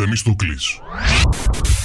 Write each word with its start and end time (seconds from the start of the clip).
Θεμιστοκλής. 0.00 0.78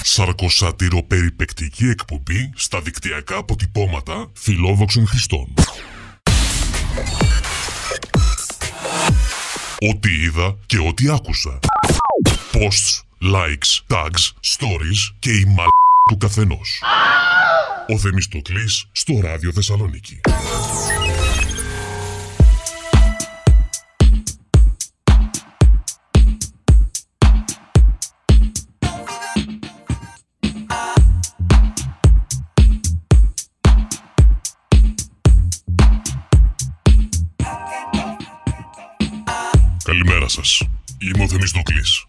Σαρκοσάτηρο 0.02 1.02
περιπεκτική 1.02 1.88
εκπομπή 1.88 2.52
στα 2.54 2.80
δικτυακά 2.80 3.36
αποτυπώματα 3.36 4.30
φιλόδοξων 4.32 5.06
χρηστών. 5.06 5.54
Ό,τι 9.90 10.22
είδα 10.22 10.56
και 10.66 10.78
ό,τι 10.78 11.08
άκουσα. 11.08 11.58
Posts, 12.52 13.02
likes, 13.34 13.96
tags, 13.96 14.24
stories 14.58 15.14
και 15.18 15.30
η 15.30 15.44
μαλ 15.44 15.68
του 16.10 16.16
καθενός. 16.16 16.82
Ο 17.88 17.98
Θεμιστοκλής 17.98 18.88
στο 18.92 19.20
ράδιο 19.22 19.52
Θεσσαλονίκη. 19.52 20.20
Σας. 40.34 40.62
Είμαι 40.98 41.24
ο 41.24 41.28
Θεμιστοκλής 41.28 42.06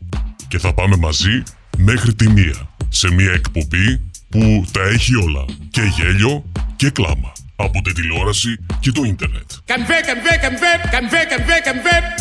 και 0.47 0.59
θα 0.59 0.73
πάμε 0.73 0.97
μαζί 0.97 1.43
μέχρι 1.77 2.13
τη 2.13 2.29
μία 2.29 2.69
σε 2.89 3.11
μια 3.11 3.31
εκπομπή 3.31 4.01
που 4.29 4.65
τα 4.71 4.81
έχει 4.81 5.15
όλα 5.15 5.45
και 5.69 5.81
γέλιο 5.81 6.45
και 6.75 6.89
κλάμα 6.89 7.31
από 7.55 7.81
τη 7.81 7.93
τηλεόραση 7.93 8.57
και 8.79 8.91
το 8.91 9.03
ίντερνετ. 9.03 9.51
Κανβέ, 9.65 9.99
κανβέ, 10.05 10.37
κανβέ, 10.41 10.89
κανβέ, 10.91 11.25
κανβέ, 11.29 11.59
κανβέ. 11.63 12.15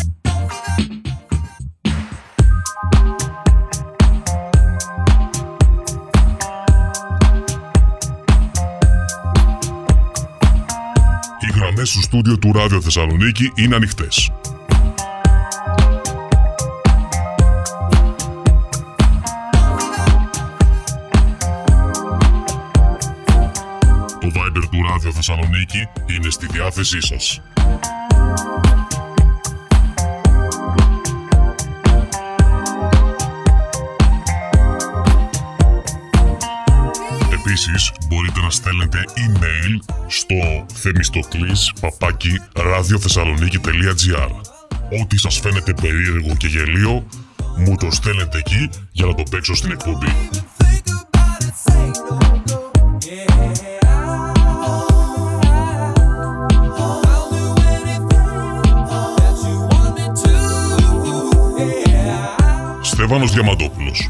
Οι 11.39 11.59
γραμμές 11.59 11.91
του 11.91 12.01
στούντιο 12.01 12.39
του 12.39 12.51
Ράδιο 12.51 12.81
Θεσσαλονίκη 12.81 13.51
είναι 13.55 13.75
ανοιχτές. 13.75 14.31
Θεσσαλονίκη 25.65 26.13
είναι 26.13 26.29
στη 26.29 26.45
διάθεσή 26.51 27.01
σας. 27.01 27.41
Επίσης, 37.33 37.91
μπορείτε 38.07 38.41
να 38.41 38.49
στέλνετε 38.49 39.03
email 39.15 39.93
στο 40.07 40.65
θεμιστοκλής 40.73 41.73
παπάκι 41.81 42.41
ραδιοθεσσαλονίκη.gr 42.55 44.29
Ό,τι 45.01 45.17
σας 45.17 45.39
φαίνεται 45.39 45.73
περίεργο 45.73 46.35
και 46.37 46.47
γελίο, 46.47 47.07
μου 47.57 47.75
το 47.77 47.91
στέλνετε 47.91 48.37
εκεί 48.37 48.69
για 48.91 49.05
να 49.05 49.13
το 49.13 49.23
παίξω 49.29 49.55
στην 49.55 49.71
εκπομπή. 49.71 50.07
Στέφανος 63.15 63.35
Διαμαντόπουλος. 63.35 64.09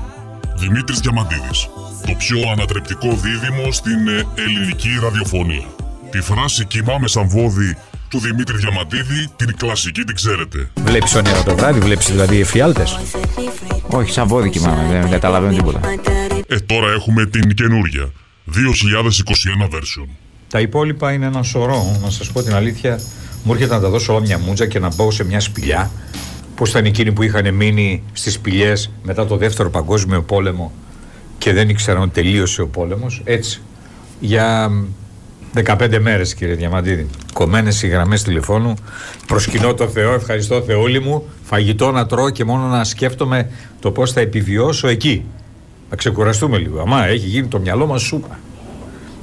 Δημήτρης 0.55 0.99
Διαμαντίδης. 0.99 1.69
Το 2.05 2.13
πιο 2.17 2.49
ανατρεπτικό 2.51 3.07
δίδυμο 3.07 3.71
στην 3.71 4.07
ε, 4.07 4.25
ελληνική 4.35 4.89
ραδιοφωνία. 5.01 5.65
Τη 6.09 6.21
φράση 6.21 6.65
«Κοιμάμαι 6.65 7.07
σαν 7.07 7.27
βόδι» 7.29 7.77
του 8.09 8.19
Δημήτρη 8.19 8.57
Διαμαντίδη, 8.57 9.27
την 9.35 9.57
κλασική 9.57 10.03
την 10.03 10.15
ξέρετε. 10.15 10.69
Βλέπεις 10.85 11.15
όνειρα 11.15 11.43
το 11.43 11.55
βράδυ, 11.55 11.79
βλέπεις 11.79 12.11
δηλαδή 12.11 12.39
εφιάλτες; 12.39 12.99
Όχι, 13.87 14.11
σαν 14.11 14.27
βόδι 14.27 14.49
κοιμάμαι, 14.49 14.99
δεν 15.01 15.09
καταλαβαίνω 15.09 15.55
τίποτα. 15.55 15.79
Ε, 16.47 16.59
τώρα 16.59 16.91
έχουμε 16.91 17.25
την 17.25 17.53
καινούρια. 17.53 18.11
2021 18.45 19.65
version. 19.65 20.07
Τα 20.49 20.59
υπόλοιπα 20.59 21.11
είναι 21.11 21.25
ένα 21.25 21.43
σωρό. 21.43 21.97
Να 22.03 22.09
σας 22.09 22.31
πω 22.31 22.43
την 22.43 22.55
αλήθεια, 22.55 22.99
μου 23.43 23.53
έρχεται 23.53 23.73
να 23.73 23.81
τα 23.81 23.89
δώσω 23.89 24.13
όλα 24.13 24.21
μια 24.21 24.39
μούτζα 24.39 24.65
και 24.67 24.79
να 24.79 24.89
μπω 24.95 25.11
σε 25.11 25.23
μια 25.23 25.39
σπηλιά. 25.39 25.91
Πώς 26.55 26.69
ήταν 26.69 26.85
εκείνοι 26.85 27.11
που 27.11 27.23
είχαν 27.23 27.53
μείνει 27.53 28.03
στις 28.13 28.33
σπηλιέ 28.33 28.73
μετά 29.03 29.25
το 29.25 29.37
δεύτερο 29.37 29.69
παγκόσμιο 29.69 30.21
πόλεμο 30.21 30.71
και 31.37 31.53
δεν 31.53 31.69
ήξεραν 31.69 32.01
ότι 32.01 32.11
τελείωσε 32.11 32.61
ο 32.61 32.67
πόλεμος. 32.67 33.21
Έτσι. 33.23 33.61
Για 34.19 34.71
15 35.63 35.99
μέρες 36.01 36.33
κύριε 36.33 36.55
Διαμαντίδη. 36.55 37.07
Κομμένες 37.33 37.83
οι 37.83 37.87
γραμμές 37.87 38.23
τηλεφώνου. 38.23 38.73
Προσκυνώ 39.27 39.73
το 39.73 39.87
Θεό, 39.87 40.13
ευχαριστώ 40.13 40.61
Θεόλη 40.61 41.01
μου. 41.01 41.23
Φαγητό 41.43 41.91
να 41.91 42.05
τρώω 42.05 42.29
και 42.29 42.45
μόνο 42.45 42.67
να 42.67 42.83
σκέφτομαι 42.83 43.49
το 43.79 43.91
πώς 43.91 44.11
θα 44.11 44.19
επιβιώσω 44.19 44.87
εκεί. 44.87 45.25
Να 45.89 45.95
ξεκουραστούμε 45.95 46.57
λίγο. 46.57 46.81
Αμά, 46.81 47.05
έχει 47.05 47.27
γίνει 47.27 47.47
το 47.47 47.59
μυαλό 47.59 47.85
μας 47.85 48.01
σούπα. 48.01 48.39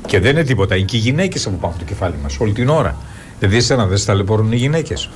Και 0.07 0.21
δεν 0.21 0.31
είναι 0.31 0.45
τίποτα. 0.45 0.77
Είναι 0.77 0.85
και 0.85 0.97
οι 0.97 1.01
γυναίκες 1.01 1.47
από 1.47 1.57
πάνω 1.57 1.73
από 1.73 1.79
το 1.79 1.89
κεφάλι 1.89 2.15
μας 2.23 2.39
όλη 2.41 2.53
την 2.53 2.69
ώρα. 2.69 2.97
Δηλαδή 3.39 3.57
εσένα 3.57 3.87
δεν 3.87 3.99
σε 3.99 4.07
ταλαιπωρούν 4.07 4.53
οι 4.53 4.57
γυναίκες; 4.57 5.11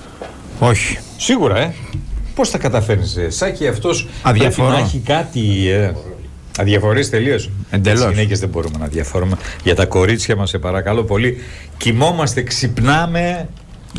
Όχι. 0.58 0.98
Σίγουρα, 1.16 1.58
ε. 1.58 1.74
Πώς 2.36 2.50
θα 2.50 2.58
καταφέρνεις, 2.58 3.16
ε. 3.16 3.30
Σάκη 3.30 3.68
αυτός 3.68 4.06
Αδιαφορώ. 4.22 4.68
πρέπει 4.68 4.80
να 4.80 4.86
έχει 4.86 4.98
κάτι... 4.98 5.68
Ε. 5.70 5.92
Αδιαφορείς 6.58 7.10
τελείως. 7.10 7.50
Εντελώς. 7.70 8.00
Τις 8.00 8.10
γυναίκες 8.14 8.40
δεν 8.40 8.48
μπορούμε 8.48 8.78
να 8.78 8.86
διαφορούμε. 8.86 9.36
Για 9.62 9.74
τα 9.74 9.86
κορίτσια 9.86 10.36
μας, 10.36 10.50
σε 10.50 10.58
παρακαλώ 10.58 11.04
πολύ. 11.04 11.36
Κοιμόμαστε, 11.76 12.42
ξυπνάμε, 12.42 13.48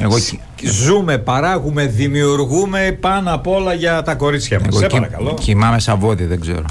Εγώ, 0.02 0.18
σ- 0.18 0.34
ζούμε, 0.64 1.18
παράγουμε, 1.18 1.86
δημιουργούμε 1.86 2.98
πάνω 3.00 3.34
απ' 3.34 3.48
όλα 3.48 3.74
για 3.74 4.02
τα 4.02 4.16
κορίτσια 4.16 4.59
μας. 4.59 4.68
εγώ 4.68 4.78
σε 4.80 4.88
κι- 4.88 4.96
παρακαλώ. 4.96 5.34
κοιμάμαι 5.40 5.80
σαν 5.80 6.00
βόδι, 6.00 6.25
δεν 6.25 6.40
ξέρω. 6.40 6.66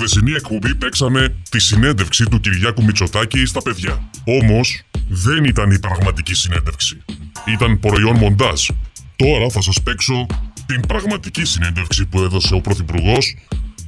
Χθεσινή 0.00 0.32
εκπομπή 0.32 0.74
παίξαμε 0.74 1.34
τη 1.50 1.60
συνέντευξη 1.60 2.24
του 2.24 2.40
Κυριάκου 2.40 2.84
Μητσοτάκη 2.84 3.44
στα 3.46 3.62
παιδιά. 3.62 4.02
Όμως 4.42 4.82
δεν 5.08 5.44
ήταν 5.44 5.70
η 5.70 5.78
πραγματική 5.78 6.34
συνέντευξη. 6.34 7.02
Ήταν 7.46 7.80
προϊόν 7.80 8.16
μοντάζ. 8.16 8.68
Τώρα 9.16 9.48
θα 9.50 9.60
σας 9.60 9.82
παίξω 9.82 10.26
την 10.66 10.86
πραγματική 10.86 11.44
συνέντευξη 11.44 12.06
που 12.06 12.20
έδωσε 12.20 12.54
ο 12.54 12.60
Πρωθυπουργός 12.60 13.36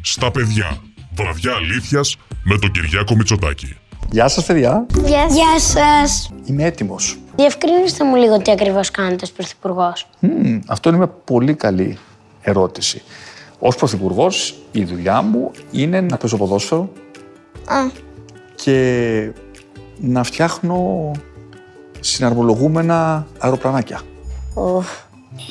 στα 0.00 0.30
παιδιά. 0.30 0.78
Βραδιά 1.14 1.52
αλήθειας 1.54 2.16
με 2.42 2.58
τον 2.58 2.70
Κυριάκο 2.70 3.14
Μητσοτάκη. 3.16 3.76
Γεια 4.10 4.28
σας 4.28 4.46
παιδιά, 4.46 4.86
Γεια, 5.04 5.26
Γεια 5.30 5.58
σας. 5.58 6.30
είμαι 6.44 6.64
έτοιμος. 6.64 7.16
Διευκρινίστε 7.36 8.04
μου 8.04 8.16
λίγο 8.16 8.38
τι 8.38 8.50
ακριβώς 8.50 8.90
κάνετε 8.90 9.24
ως 9.24 9.30
Πρωθυπουργός. 9.30 10.08
Μμμ, 10.20 10.58
αυτό 10.66 10.88
είναι 10.88 10.98
μια 10.98 11.08
πολύ 11.08 11.54
καλή 11.54 11.98
ερώτηση. 12.40 13.02
Ως 13.64 13.76
Πρωθυπουργός, 13.76 14.54
η 14.72 14.84
δουλειά 14.84 15.22
μου 15.22 15.50
είναι 15.70 16.00
να 16.00 16.16
παίζω 16.16 16.36
ποδόσφαιρο 16.36 16.88
Α, 17.66 17.76
και 18.54 19.32
να 20.00 20.22
φτιάχνω 20.22 21.10
συναρμολογούμενα 22.00 23.26
αεροπλανάκια. 23.38 24.00
ουφ. 24.54 24.87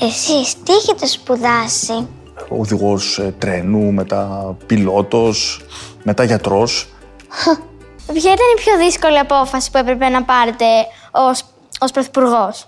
Εσείς 0.01 0.55
τι 0.63 0.73
έχετε 0.73 1.05
σπουδάσει; 1.05 2.07
Οδηγός 2.49 3.19
ε, 3.19 3.35
τρένου, 3.37 3.91
μετά 3.91 4.55
πιλότος, 4.65 5.61
μετά 6.03 6.23
γιατρός. 6.23 6.89
Ποια 8.13 8.31
ήταν 8.31 8.45
η 8.57 8.61
πιο 8.63 8.85
δύσκολη 8.85 9.17
απόφαση 9.17 9.71
που 9.71 9.77
έπρεπε 9.77 10.09
να 10.09 10.23
πάρετε 10.23 10.65
ως, 11.11 11.43
ως 11.79 11.91
Πρωθυπουργός; 11.91 12.67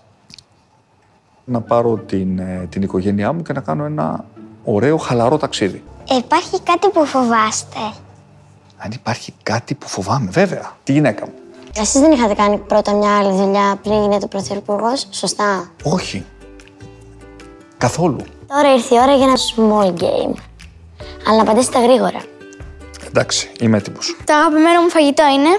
Να 1.45 1.61
πάρω 1.61 1.97
την, 1.97 2.39
ε, 2.39 2.67
την 2.69 2.81
οικογένειά 2.81 3.33
μου 3.33 3.41
και 3.41 3.53
να 3.53 3.61
κάνω 3.61 3.85
ένα 3.85 4.25
ωραίο 4.63 4.97
χαλαρό 4.97 5.37
ταξίδι. 5.37 5.83
Ε, 6.09 6.15
Υπάρχει 6.15 6.61
κάτι 6.63 6.89
που 6.89 7.05
φοβάστε. 7.05 7.79
Αν 8.77 8.91
υπάρχει 8.91 9.33
κάτι 9.43 9.73
που 9.73 9.87
φοβάμαι, 9.87 10.29
βέβαια, 10.31 10.71
τη 10.83 10.91
γυναίκα 10.91 11.25
μου. 11.25 11.33
Εσείς 11.75 12.01
δεν 12.01 12.11
είχατε 12.11 12.33
κάνει 12.33 12.57
πρώτα 12.57 12.93
μια 12.93 13.17
άλλη 13.17 13.31
δουλειά 13.35 13.79
πριν 13.83 14.01
γίνετε 14.01 14.27
Πρωθυπουργός, 14.27 15.07
σωστά; 15.11 15.71
Όχι. 15.83 16.25
Καθόλου. 17.77 18.17
Τώρα 18.47 18.73
ήρθε 18.73 18.95
η 18.95 18.97
ώρα 19.01 19.15
για 19.15 19.25
ένα 19.25 19.35
small 19.35 20.01
game. 20.01 20.33
Αλλά 21.27 21.35
να 21.35 21.41
απαντήσετε 21.41 21.81
γρήγορα. 21.81 22.21
Εντάξει, 23.07 23.51
είμαι 23.59 23.77
έτοιμος. 23.77 24.15
Το 24.25 24.33
αγαπημένο 24.33 24.81
μου 24.81 24.89
φαγητό 24.89 25.23
είναι. 25.27 25.57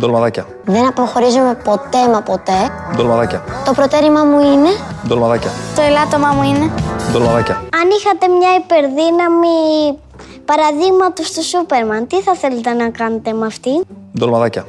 Ντολμαδάκια. 0.00 0.46
Δεν 0.64 0.86
αποχωρίζομαι 0.86 1.54
ποτέ 1.64 2.08
μα 2.12 2.20
ποτέ. 2.22 2.58
Ντολμαδάκια. 2.96 3.42
Το 3.64 3.72
προτέρημά 3.72 4.24
μου 4.24 4.40
είναι; 4.40 4.68
Ντολμαδάκια. 5.06 5.50
Το 5.76 5.82
ελάττωμά 5.82 6.28
μου 6.36 6.42
είναι; 6.42 6.70
Ντολμαδάκια. 7.12 7.54
Αν 7.54 7.86
είχατε 7.98 8.26
μια 8.38 8.54
υπερδύναμη 8.62 9.58
παραδείγματος 10.44 11.32
του 11.32 11.44
Σούπερμαν, 11.44 12.06
τι 12.06 12.20
θα 12.20 12.34
θέλετε 12.34 12.72
να 12.72 12.90
κάνετε 12.90 13.32
με 13.32 13.46
αυτή; 13.46 13.80
Ντολμαδάκια. 14.18 14.64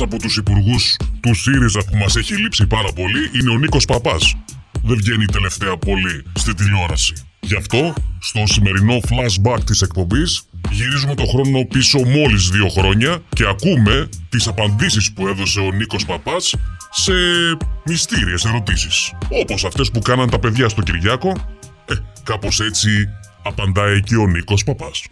Από 0.00 0.18
τους 0.18 0.36
υπουργούς 0.36 0.96
του 1.20 1.34
ΣΥΡΙΖΑ 1.34 1.80
που 1.90 1.96
μας 1.96 2.16
έχει 2.16 2.34
λείψει 2.34 2.66
πάρα 2.66 2.92
πολύ 2.92 3.30
είναι 3.34 3.50
ο 3.50 3.58
Νίκος 3.58 3.84
Παπάς. 3.84 4.34
Δεν 4.82 4.96
βγαίνει 4.96 5.24
τελευταία 5.24 5.76
πολύ 5.76 6.24
στη 6.34 6.54
τηλεόραση. 6.54 7.14
Γι' 7.40 7.56
αυτό, 7.56 7.94
στο 8.18 8.42
σημερινό 8.46 9.00
flashback 9.08 9.58
της 9.64 9.82
εκπομπής, 9.82 10.42
γυρίζουμε 10.70 11.14
το 11.14 11.24
χρόνο 11.24 11.64
πίσω 11.64 11.98
μόλις 11.98 12.48
δύο 12.48 12.68
χρόνια 12.68 13.18
και 13.28 13.46
ακούμε 13.48 14.08
τις 14.28 14.46
απαντήσεις 14.46 15.12
που 15.12 15.28
έδωσε 15.28 15.60
ο 15.60 15.72
Νίκος 15.72 16.04
Παπάς 16.04 16.54
σε 16.90 17.12
μυστήριες 17.84 18.44
ερωτήσεις. 18.44 19.12
Όπως 19.42 19.64
αυτές 19.64 19.90
που 19.90 19.98
κάναν 19.98 20.30
τα 20.30 20.38
παιδιά 20.38 20.68
στο 20.68 20.82
Κυριάκο, 20.82 21.32
ε, 21.84 21.94
κάπως 22.22 22.60
έτσι 22.60 22.88
απαντάει 23.42 24.00
και 24.00 24.16
ο 24.16 24.26
Νίκος 24.26 24.64
Παπάς. 24.64 25.04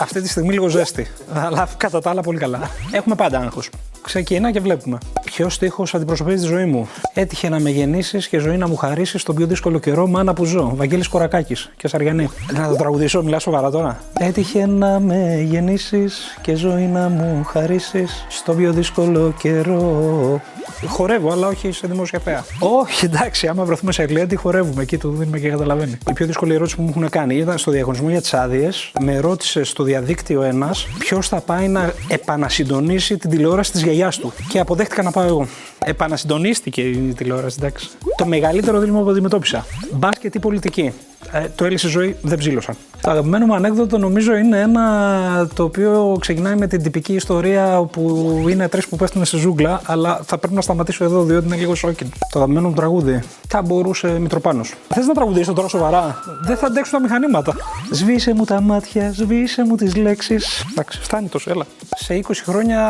Αυτή 0.00 0.20
τη 0.20 0.28
στιγμή 0.28 0.52
λίγο 0.52 0.68
ζέστη. 0.68 1.06
Αλλά 1.32 1.68
κατά 1.76 2.00
τα 2.00 2.10
άλλα 2.10 2.20
πολύ 2.20 2.38
καλά. 2.38 2.70
Έχουμε 2.90 3.14
πάντα 3.14 3.38
άγχος. 3.38 3.70
Ξεκινά 4.02 4.50
και 4.50 4.60
βλέπουμε. 4.60 4.98
Ποιος 5.24 5.58
τείχο 5.58 5.84
αντιπροσωπεύει 5.92 6.40
τη 6.40 6.46
ζωή 6.46 6.64
μου; 6.64 6.88
Έτυχε 7.14 7.48
να 7.48 7.60
με 7.60 7.70
γεννήσεις 7.70 8.28
και 8.28 8.38
ζωή 8.38 8.56
να 8.56 8.68
μου 8.68 8.76
χαρίσεις 8.76 9.20
στον 9.20 9.34
πιο 9.34 9.46
δύσκολο 9.46 9.78
καιρό 9.78 10.06
μάνα 10.06 10.34
που 10.34 10.44
ζω. 10.44 10.72
Βαγγέλης 10.74 11.08
Κορακάκης 11.08 11.70
και 11.76 11.88
Σαριανή. 11.88 12.28
Να 12.52 12.68
το 12.68 12.76
τραγουδήσω, 12.76 13.22
μιλάς 13.22 13.42
σοβαρά 13.42 13.70
τώρα. 13.70 13.98
Έτυχε 14.18 14.66
να 14.66 15.00
με 15.00 15.40
γεννήσεις 15.40 16.38
και 16.42 16.54
ζωή 16.54 16.82
να 16.84 17.08
μου 17.08 17.44
χαρίσεις 17.44 18.26
στον 18.28 18.56
πιο 18.56 18.72
δύσκολο 18.72 19.34
καιρό. 19.38 20.40
Χορεύω, 20.86 21.32
αλλά 21.32 21.46
όχι 21.46 21.72
σε 21.72 21.86
δημοσιογραφία. 21.86 22.44
Όχι, 22.58 23.04
εντάξει, 23.04 23.46
άμα 23.46 23.64
βρεθούμε 23.64 23.92
σε 23.92 24.02
αγγλία, 24.02 24.26
τι 24.26 24.36
χορεύουμε. 24.36 24.82
Εκεί 24.82 24.98
το 24.98 25.08
δίνουμε 25.08 25.38
και 25.38 25.48
καταλαβαίνει. 25.48 25.98
Η 26.10 26.12
πιο 26.12 26.26
δύσκολη 26.26 26.54
ερώτηση 26.54 26.76
που 26.76 26.82
μου 26.82 26.88
έχουν 26.88 27.08
κάνει 27.08 27.36
ήταν 27.36 27.58
στο 27.58 27.70
διαγωνισμό 27.70 28.08
για 28.10 28.20
τις 28.20 28.34
άδειες. 28.34 28.92
Με 29.00 29.18
ρώτησε 29.18 29.64
στο 29.64 29.82
διαδίκτυο 29.82 30.42
ένας 30.42 30.86
ποιος 30.98 31.28
θα 31.28 31.40
πάει 31.40 31.68
να 31.68 31.92
επανασυντονίσει 32.08 33.16
την 33.16 33.30
τηλεόραση 33.30 33.72
της 33.72 33.82
γιαγιά 33.92 34.20
του. 34.20 34.32
Και 34.48 34.60
αποδέχτηκα 34.60 35.02
να 35.02 35.10
πάω 35.10 35.26
εγώ. 35.26 35.46
Επανασυντονίστηκε 35.84 36.82
η 36.82 37.14
τηλεόραση, 37.16 37.56
εντάξει. 37.60 37.88
Το 38.16 38.26
μεγαλύτερο 38.26 38.78
δίλημα 38.78 39.02
που 39.02 39.10
αντιμετώπισα. 39.10 39.66
Μπάσκετ 39.92 40.34
ή 40.34 40.38
πολιτική. 40.38 40.92
Ε, 41.32 41.48
το 41.54 41.64
έλυσε 41.64 41.88
ζωή, 41.88 42.16
δεν 42.22 42.38
ψήλωσα. 42.38 42.74
Το 43.00 43.10
αγαπημένο 43.10 43.46
μου 43.46 43.54
ανέκδοτο 43.54 43.98
νομίζω 43.98 44.36
είναι 44.36 44.60
ένα 44.60 45.48
το 45.54 45.62
οποίο 45.62 46.16
ξεκινάει 46.20 46.56
με 46.56 46.66
την 46.66 46.82
τυπική 46.82 47.14
ιστορία 47.14 47.78
όπου 47.78 48.44
είναι 48.48 48.68
τρεις 48.68 48.88
που 48.88 48.96
πέφτουν 48.96 49.24
σε 49.24 49.36
ζούγκλα, 49.38 49.80
αλλά 49.84 50.20
θα 50.24 50.38
πρέπει 50.38 50.54
να 50.54 50.60
σταματήσω 50.60 51.04
εδώ 51.04 51.22
διότι 51.22 51.46
είναι 51.46 51.56
λίγο 51.56 51.74
σόκιν. 51.74 52.08
Το 52.32 52.38
αγαπημένο 52.38 52.68
μου 52.68 52.74
τραγούδι. 52.74 53.20
Θα 53.48 53.62
μπορούσε 53.62 54.18
Μητροπάνος. 54.18 54.74
Θες 54.88 55.06
να 55.06 55.14
τραγουδήσω 55.14 55.52
τώρα 55.52 55.68
σοβαρά; 55.68 56.20
Δεν 56.42 56.56
θα 56.56 56.66
αντέξουν 56.66 56.98
τα 56.98 57.00
μηχανήματα. 57.00 57.54
Σβήσε 57.90 58.34
μου 58.34 58.44
τα 58.44 58.60
μάτια, 58.60 59.12
σβήσε 59.12 59.64
μου 59.64 59.76
τις 59.76 59.96
λέξεις. 59.96 60.64
Εντάξει, 60.70 61.00
φτάνει 61.02 61.28
τόσο, 61.28 61.50
έλα. 61.50 61.64
Σε 61.96 62.20
20 62.26 62.30
χρόνια 62.44 62.80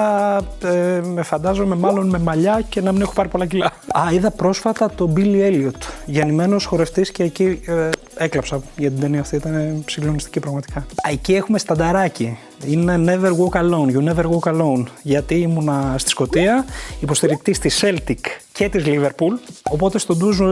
ε, 0.65 1.01
με 1.05 1.23
φαντάζομαι 1.23 1.75
μάλλον 1.75 2.09
με 2.09 2.19
μαλλιά 2.19 2.65
και 2.69 2.81
να 2.81 2.93
μην 2.93 3.01
έχω 3.01 3.13
πάρει 3.13 3.29
πολλά 3.29 3.47
κιλά. 3.47 3.67
Α, 3.93 4.13
είδα 4.13 4.31
πρόσφατα 4.31 4.91
τον 4.91 5.13
Billy 5.17 5.51
Elliot. 5.51 5.81
Γεννημένος 6.07 6.65
χορευτής 6.65 7.11
και 7.11 7.23
εκεί 7.23 7.61
ε, 7.67 7.89
έκλαψα 8.25 8.63
για 8.77 8.91
την 8.91 9.01
ταινία 9.01 9.21
αυτή. 9.21 9.37
Ήταν 9.37 9.85
συγκλονιστική 9.89 10.41
πραγματικά. 10.41 10.79
Α, 10.79 11.11
εκεί 11.11 11.35
έχουμε 11.35 11.59
στανταράκι. 11.59 12.39
Είναι 12.67 13.01
Never 13.07 13.31
Walk 13.31 13.61
Alone, 13.61 13.97
You 13.97 14.13
Never 14.13 14.25
Walk 14.25 14.53
Alone. 14.53 14.85
Γιατί 15.03 15.35
ήμουνα 15.35 15.95
στη 15.99 16.11
Σκωτία, 16.11 16.65
υποστηρικτής 17.01 17.59
της 17.59 17.85
Celtic 17.85 18.21
και 18.53 18.69
της 18.69 18.85
Liverpool. 18.87 19.39
Οπότε 19.71 19.99
στον 19.99 20.17
ντουζ 20.17 20.41
ε, 20.41 20.45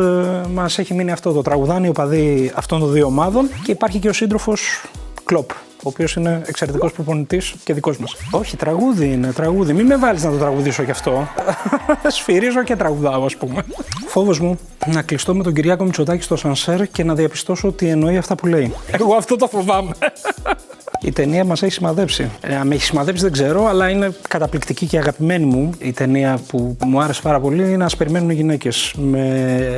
μας 0.52 0.78
έχει 0.78 0.94
μείνει 0.94 1.10
αυτό 1.10 1.32
το 1.32 1.42
τραγουδάνι, 1.42 1.86
οι 1.86 1.88
οπαδοί 1.88 2.52
αυτών 2.54 2.80
των 2.80 2.92
δύο 2.92 3.06
ομάδων. 3.06 3.48
Και 3.64 3.70
υπάρχει 3.70 3.98
και 3.98 4.08
ο 4.08 4.12
σύντροφος 4.12 4.84
Κλοπ, 5.24 5.50
ο 5.88 5.90
οποίος 5.90 6.14
είναι 6.14 6.42
εξαιρετικός 6.46 6.92
προπονητής 6.92 7.54
και 7.64 7.74
δικός 7.74 7.98
μας. 7.98 8.16
Όχι, 8.30 8.56
τραγούδι 8.56 9.12
είναι, 9.12 9.32
τραγούδι. 9.32 9.72
Μην 9.72 9.86
με 9.86 9.96
βάλεις 9.96 10.22
να 10.22 10.30
το 10.30 10.36
τραγουδήσω 10.36 10.84
κι 10.84 10.90
αυτό. 10.90 11.28
Σφυρίζω 12.16 12.62
και 12.62 12.76
τραγουδάω, 12.76 13.24
ας 13.24 13.36
πούμε. 13.36 13.64
Φόβος 14.06 14.40
μου 14.40 14.58
να 14.86 15.02
κλειστώ 15.02 15.34
με 15.34 15.42
τον 15.42 15.52
Κυριάκο 15.54 15.84
Μητσοτάκη 15.84 16.22
στο 16.22 16.36
σανσέρ 16.36 16.88
και 16.88 17.04
να 17.04 17.14
διαπιστώσω 17.14 17.68
ότι 17.68 17.88
εννοεί 17.88 18.16
αυτά 18.16 18.34
που 18.34 18.46
λέει. 18.46 18.74
Εγώ 18.90 19.14
αυτό 19.14 19.36
το 19.36 19.46
φοβάμαι. 19.46 19.92
Η 21.00 21.12
ταινία 21.12 21.44
μας 21.44 21.62
έχει 21.62 21.72
σημαδέψει. 21.72 22.30
Ε, 22.40 22.56
αν 22.56 22.66
με 22.66 22.74
έχει 22.74 22.84
σημαδέψει 22.84 23.22
δεν 23.22 23.32
ξέρω, 23.32 23.66
αλλά 23.66 23.88
είναι 23.88 24.12
καταπληκτική 24.28 24.86
και 24.86 24.98
αγαπημένη 24.98 25.44
μου. 25.44 25.70
Η 25.78 25.92
ταινία 25.92 26.38
που 26.46 26.76
μου 26.84 27.00
άρεσε 27.00 27.22
πάρα 27.22 27.40
πολύ 27.40 27.72
είναι 27.72 27.84
Α 27.84 27.90
περιμένουν 27.98 28.30
οι 28.30 28.34
γυναίκες. 28.34 28.94
Με 28.96 29.26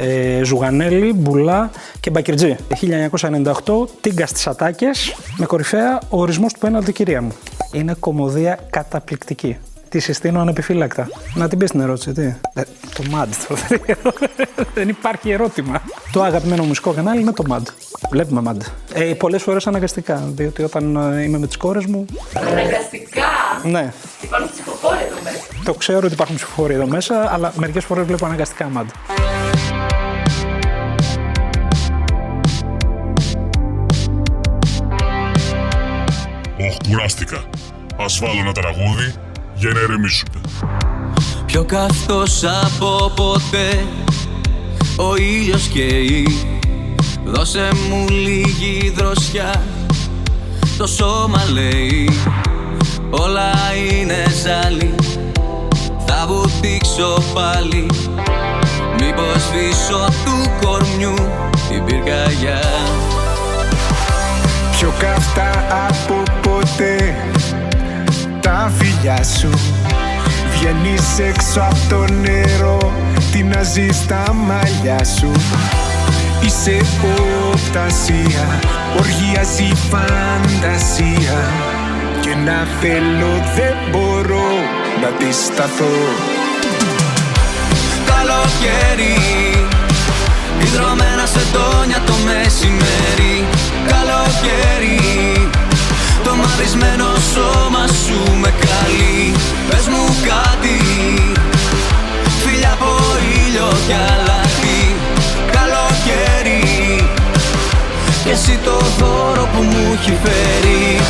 ε, 0.03 0.45
Ζουγανέλη, 0.45 1.13
Μπουλά 1.13 1.71
και 2.01 2.11
Μπακερτζή. 2.11 2.57
1998, 3.21 3.53
τίγκα 4.01 4.27
στις 4.27 4.47
ατάκες, 4.47 5.15
με 5.37 5.47
κορυφαία 5.47 6.01
ο 6.09 6.21
ορισμός 6.21 6.53
του 6.53 6.59
πέναλτι, 6.59 6.93
κυρία 6.93 7.23
μου. 7.23 7.33
Είναι 7.73 7.95
κομμωδία 7.99 8.59
καταπληκτική. 8.71 9.57
Τη 9.91 9.99
συστήνω 9.99 10.41
ανεπιφύλακτα. 10.41 11.09
Να 11.35 11.49
την 11.49 11.59
πεις 11.59 11.71
την 11.71 11.81
ερώτηση, 11.81 12.13
τι; 12.13 12.23
Ε, 12.23 12.63
το 12.95 13.03
MAD. 13.13 13.27
Το... 13.49 13.57
Δεν 14.75 14.89
υπάρχει 14.89 15.31
ερώτημα. 15.31 15.83
Το 16.13 16.23
αγαπημένο 16.23 16.65
μουσικό 16.65 16.93
κανάλι 16.93 17.21
είναι 17.21 17.33
το 17.33 17.45
MAD. 17.51 17.63
Βλέπουμε 18.11 18.43
MAD. 18.51 18.65
Ε, 18.95 19.15
Πολλές 19.15 19.43
φορές 19.43 19.67
αναγκαστικά. 19.67 20.23
Διότι 20.35 20.63
όταν 20.63 20.97
ε, 20.97 21.23
είμαι 21.23 21.39
με 21.39 21.47
τις 21.47 21.57
κόρες 21.57 21.87
μου. 21.87 22.05
Αναγκαστικά; 22.35 23.23
Ναι, 23.65 23.93
Υπάρχουν 24.23 24.51
ψηφοφόροι 24.51 24.99
εδώ 25.07 25.17
μέσα. 25.25 25.39
το 25.65 25.75
ξέρω 25.75 26.01
ότι 26.05 26.13
υπάρχουν 26.13 26.37
ψηφοφόροι 26.37 26.75
εδώ 26.75 26.87
μέσα, 26.87 27.33
αλλά 27.33 27.53
μερικές 27.57 27.85
φορές 27.85 28.07
βλέπω 28.07 28.27
αναγκαστικά 28.27 28.69
MAD. 28.77 28.87
Ωχ, 36.61 36.76
κουράστηκα. 36.88 37.45
Ας 37.97 38.19
βάλω 38.19 38.41
ένα 38.41 38.53
τραγούδι 38.53 39.14
για 39.61 39.73
να 39.73 39.81
ηρεμήσουμε. 39.81 40.40
Πιο 41.47 41.64
καυτός 41.64 42.45
από 42.45 43.12
ποτέ 43.17 43.85
Ο 44.97 45.17
ήλιος 45.17 45.67
καίει 45.67 46.26
Δώσε 47.25 47.69
μου 47.88 48.07
λίγη 48.09 48.93
δροσιά. 48.97 49.62
Το 50.79 50.87
σώμα 50.87 51.45
λέει 51.52 52.11
Όλα 53.11 53.52
είναι 53.75 54.25
ζάλι. 54.43 54.95
Θα 56.07 56.26
βουτήξω 56.29 57.23
πάλι. 57.35 57.87
Μήπως 58.99 59.43
σβήσω 59.43 60.09
του 60.25 60.67
κορμιού 60.67 61.14
Την 61.69 61.85
πυρκαγιά. 61.85 62.61
Πιο 64.79 64.93
καυτά 64.99 65.67
από 65.88 66.23
ποτέ 66.43 67.14
τα 68.50 68.73
φιλιά 68.78 69.25
σου. 69.38 69.50
Βγαίνεις 70.52 71.19
έξω 71.19 71.61
από 71.61 71.78
το 71.88 72.12
νερό 72.12 72.92
Τι 73.33 73.42
να 73.42 73.62
ζεις 73.62 73.97
στα 73.97 74.33
μαλλιά 74.33 75.04
σου. 75.19 75.30
Είσαι 76.40 76.76
οπτασία 77.52 78.61
Οργίαση 78.99 79.73
φαντασία. 79.90 81.38
Και 82.21 82.35
να 82.45 82.66
θέλω 82.80 83.33
δεν 83.57 83.75
μπορώ 83.90 84.50
να 85.02 85.09
τη 85.09 85.33
σταθώ. 85.33 85.97
Καλοκαίρι 88.11 89.16
Ιδρωμένα 90.62 91.26
σε 91.26 91.40
τόνια 91.52 92.00
το 92.07 92.14
μεσημέρι. 92.25 93.45
Καλοκαίρι 93.87 95.00
το 96.31 96.37
μαρισμένο 96.37 97.07
σώμα 97.33 97.87
σου 97.87 98.39
με 98.41 98.53
καλή, 98.67 99.35
Πες 99.71 99.87
μου 99.89 100.05
κάτι. 100.31 100.79
Φιλιά 102.45 102.73
από 102.73 102.87
ήλιο 103.47 103.69
και 103.87 103.95
αλάτι 103.95 104.97
Καλοκαίρι. 105.53 107.09
Και 108.25 108.31
εσύ 108.31 108.59
το 108.65 108.79
δώρο 108.99 109.49
που 109.53 109.63
μου 109.63 109.99
έχει 110.01 110.19
φέρει. 110.23 111.01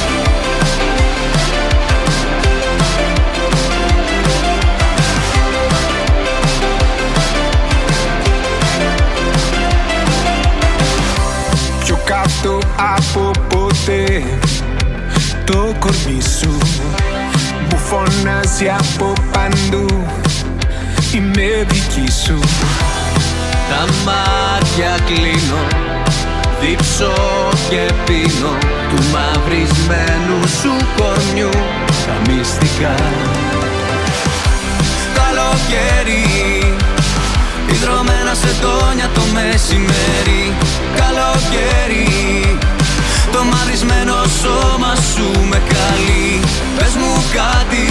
Πιο 11.85 11.99
κάτω 12.05 12.59
από 12.77 13.31
ποτέ. 13.49 14.23
Το 15.51 15.75
κορμί 15.79 16.21
σου. 16.39 16.59
Που 17.69 17.77
φωνάζει 17.77 18.69
από 18.69 19.13
παντού. 19.33 20.07
Είμαι 21.15 21.67
δική 21.69 22.13
σου. 22.25 22.39
Τα 23.71 23.85
μάτια 24.05 24.99
κλείνω. 25.07 25.63
Δίψω 26.61 27.13
και 27.69 27.93
πίνω. 28.05 28.55
Του 28.91 29.03
μαυρισμένου 29.13 30.49
σου 30.61 30.73
κορμιού. 30.97 31.51
Τα 32.07 32.33
μυστικά. 32.33 32.95
Καλοκαίρι. 35.19 36.23
Ιδρωμένα 37.73 38.35
σε 38.35 38.55
τόνια 38.61 39.09
το 39.15 39.21
μεσημέρι. 39.33 40.55
Καλοκαίρι 40.97 42.11
Το 43.33 43.45
μαυρισμένο 43.45 44.15
σώμα 44.43 44.95
σου 45.13 45.47
με 45.51 45.61
καλεί. 45.75 46.41
Πες 46.79 46.95
μου 47.01 47.13
κάτι. 47.39 47.87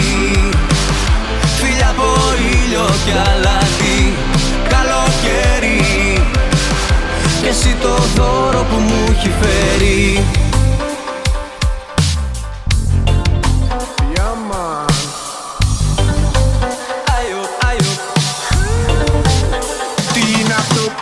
Φίλια 1.57 1.89
από 1.89 2.07
ήλιο 2.51 2.85
κι 3.05 3.11
αλάτι. 3.11 4.13
Καλοκαίρι 4.73 5.81
Κι 7.41 7.47
εσύ 7.47 7.75
το 7.81 7.95
δώρο 8.15 8.65
που 8.69 8.75
μου 8.75 9.03
έχει 9.11 9.31
φέρει 9.41 10.23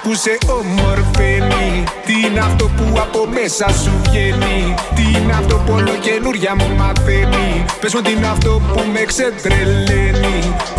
που 0.08 0.16
σε 0.16 0.38
ομορφαίνει 0.60 1.84
Τι 2.06 2.14
είναι 2.26 2.40
αυτό 2.40 2.66
που 2.76 2.86
από 3.06 3.22
μέσα 3.36 3.68
σου 3.84 3.92
βγαίνει; 4.04 4.76
Τι 4.96 5.04
είναι 5.18 5.34
αυτό 5.34 5.56
που 5.56 5.74
όλο 5.74 5.94
καινούρια 6.06 6.56
μου 6.56 6.70
μαθαίνει; 6.80 7.66
Πες 7.82 7.94
μου 7.94 8.02
τι 8.02 8.12
είναι 8.12 8.28
αυτό 8.28 8.62
που 8.68 8.80
με 8.94 9.04
ξετρελαίνει. 9.12 10.38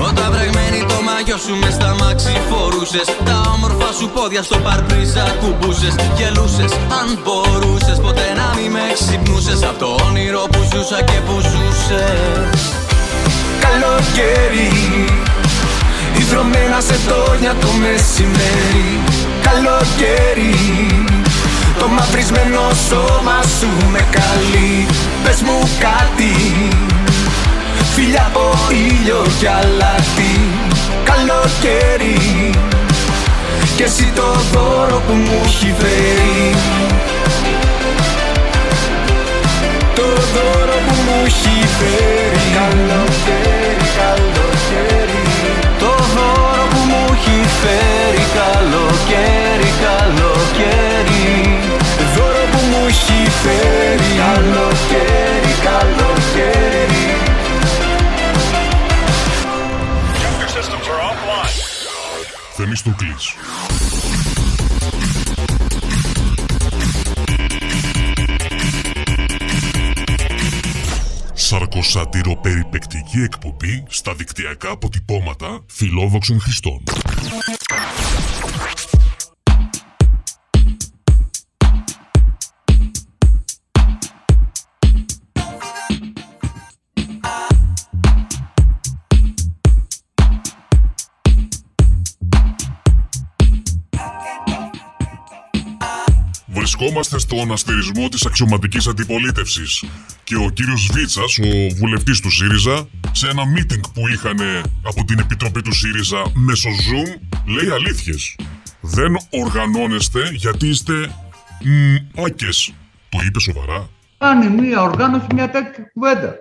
Όταν 0.08 0.26
βρεγμένη 0.32 0.80
το 0.92 0.98
μαγιό 1.08 1.36
σου 1.44 1.54
μες 1.60 1.74
στα 1.74 1.90
μάξι 2.00 2.34
φορούσες 2.48 3.08
Τα 3.24 3.36
όμορφα 3.54 3.92
σου 3.98 4.10
πόδια 4.14 4.42
στο 4.42 4.56
παρπρίζα 4.66 5.24
κουμπούσες 5.40 5.94
Γελούσες 6.16 6.72
αν 7.00 7.08
μπορούσες 7.24 7.98
ποτέ 8.04 8.28
να 8.40 8.46
μην 8.56 8.70
με 8.70 8.84
ξυπνούσες 8.98 9.62
Απ' 9.62 9.78
το 9.78 9.88
όνειρο 10.06 10.42
που 10.52 10.60
ζούσα 10.72 10.98
και 11.08 11.18
που 11.26 11.36
ζούσες. 11.50 12.60
Καλοκαίρι 13.64 14.68
Ιδρωμένα 16.16 16.80
σε 16.80 16.96
τόνια 17.08 17.54
το 17.60 17.68
μεσημέρι. 17.80 19.00
Καλοκαίρι. 19.42 20.54
Το 21.78 21.88
μαυρισμένο 21.88 22.60
σώμα 22.88 23.38
σου 23.58 23.70
με 23.90 24.06
καλεί. 24.10 24.86
Πες 25.24 25.40
μου 25.42 25.68
κάτι. 25.78 26.34
Φιλιά 27.94 28.30
από 28.34 28.58
ήλιο 28.70 29.26
κι 29.38 29.46
αλάτι. 29.46 30.34
Καλοκαίρι. 31.04 32.50
Κι 33.76 33.82
εσύ 33.82 34.12
το 34.14 34.28
δώρο 34.52 35.02
που 35.06 35.12
μου 35.12 35.40
έχει 35.44 35.74
φέρει. 35.78 36.54
Το 39.94 40.08
δώρο 40.34 40.78
που 40.86 40.94
μου 41.04 41.24
έχει 41.26 41.66
φέρει. 41.78 42.40
Καλοκαίρι, 42.54 43.76
καλοκαίρι 43.98 44.27
καλοκαίρι, 48.38 49.70
καλοκαίρι 49.84 51.26
Δώρο 52.14 52.44
που 52.52 52.60
μου 52.70 52.86
έχει 52.88 53.30
φέρει 53.42 54.10
Καλοκαίρι, 54.18 55.52
καλοκαίρι 55.68 56.78
Θεμιστοκλής. 62.60 63.34
Σαρκοσάτηρο 71.34 72.36
περιπεκτική 72.36 73.20
εκπομπή 73.22 73.84
στα 73.88 74.14
δικτυακά 74.14 74.70
αποτυπώματα 74.70 75.60
φιλόδοξων 75.66 76.40
χρηστών. 76.40 76.82
Βρισκόμαστε 97.10 97.36
στον 97.36 97.52
αστερισμό 97.52 98.08
της 98.08 98.26
αξιωματικής 98.26 98.86
αντιπολίτευσης 98.86 99.84
και 100.24 100.36
ο 100.36 100.50
κύριος 100.50 100.90
Βίτσας, 100.92 101.38
ο 101.38 101.74
βουλευτής 101.76 102.20
του 102.20 102.30
ΣΥΡΙΖΑ, 102.30 102.88
σε 103.12 103.28
ένα 103.28 103.42
meeting 103.56 103.80
που 103.94 104.08
είχαν 104.08 104.38
από 104.82 105.04
την 105.04 105.18
Επιτροπή 105.18 105.62
του 105.62 105.72
ΣΥΡΙΖΑ 105.72 106.22
μέσω 106.34 106.68
Zoom, 106.68 107.20
λέει 107.46 107.70
αλήθειες. 107.70 108.36
Δεν 108.80 109.16
οργανώνεστε 109.30 110.30
γιατί 110.32 110.68
είστε 110.68 110.92
μ, 111.64 112.22
άκες. 112.24 112.74
Το 113.08 113.18
είπε 113.26 113.40
σοβαρά. 113.40 113.88
κάνει 114.18 114.48
μία 114.48 114.82
οργάνωση 114.82 115.26
μια 115.34 115.50
τέτοια 115.50 115.90
κουβέντα. 115.92 116.36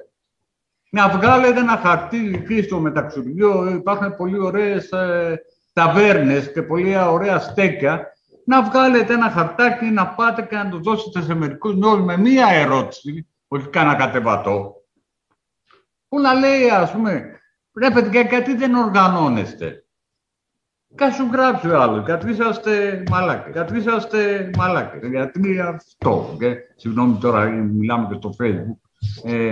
Να 0.90 1.10
βγάλετε 1.10 1.60
ένα 1.60 1.80
χαρτί 1.84 2.32
εκεί 2.34 2.62
στο 2.62 2.80
μεταξουργείο, 2.80 3.70
υπάρχουν 3.74 4.16
πολύ 4.16 4.40
ωραίες 4.40 4.92
ε, 4.92 5.42
ταβέρνες 5.74 6.52
και 6.54 6.62
πολύ 6.62 6.98
ωραία 6.98 7.40
στέκια. 7.40 8.17
Να 8.50 8.64
βγάλετε 8.64 9.14
ένα 9.14 9.30
χαρτάκι, 9.30 9.86
να 9.86 10.08
πάτε 10.08 10.42
και 10.42 10.56
να 10.56 10.70
το 10.70 10.78
δώσετε 10.78 11.22
σε 11.22 11.34
μερικούς 11.34 11.76
νέους 11.76 12.02
με 12.02 12.18
μία 12.18 12.48
ερώτηση, 12.48 13.28
όχι 13.48 13.68
κάνα 13.68 13.96
κατεβατό. 13.96 14.76
Που 16.08 16.20
να 16.20 16.34
λέει, 16.34 16.70
ας 16.70 16.92
πούμε, 16.92 17.40
ρε 17.80 17.92
παιδιά, 17.92 18.22
γιατί 18.22 18.56
δεν 18.56 18.76
οργανώνεστε; 18.76 19.86
Κά 20.96 21.12
σου 21.12 21.30
γράψει 21.32 21.68
ο 21.68 21.82
άλλος, 21.82 22.06
γιατί 22.06 22.30
είσαστε 22.30 23.04
μαλάκες, 23.10 23.52
γιατί 23.52 23.78
είσαστε 23.78 24.50
μαλάκες, 24.58 25.10
γιατί 25.10 25.60
αυτό. 25.60 26.36
Και, 26.40 26.56
συγγνώμη 26.76 27.18
τώρα, 27.18 27.46
μιλάμε 27.50 28.08
και 28.08 28.16
στο 28.18 28.34
facebook. 28.40 28.80
Ε, 29.24 29.52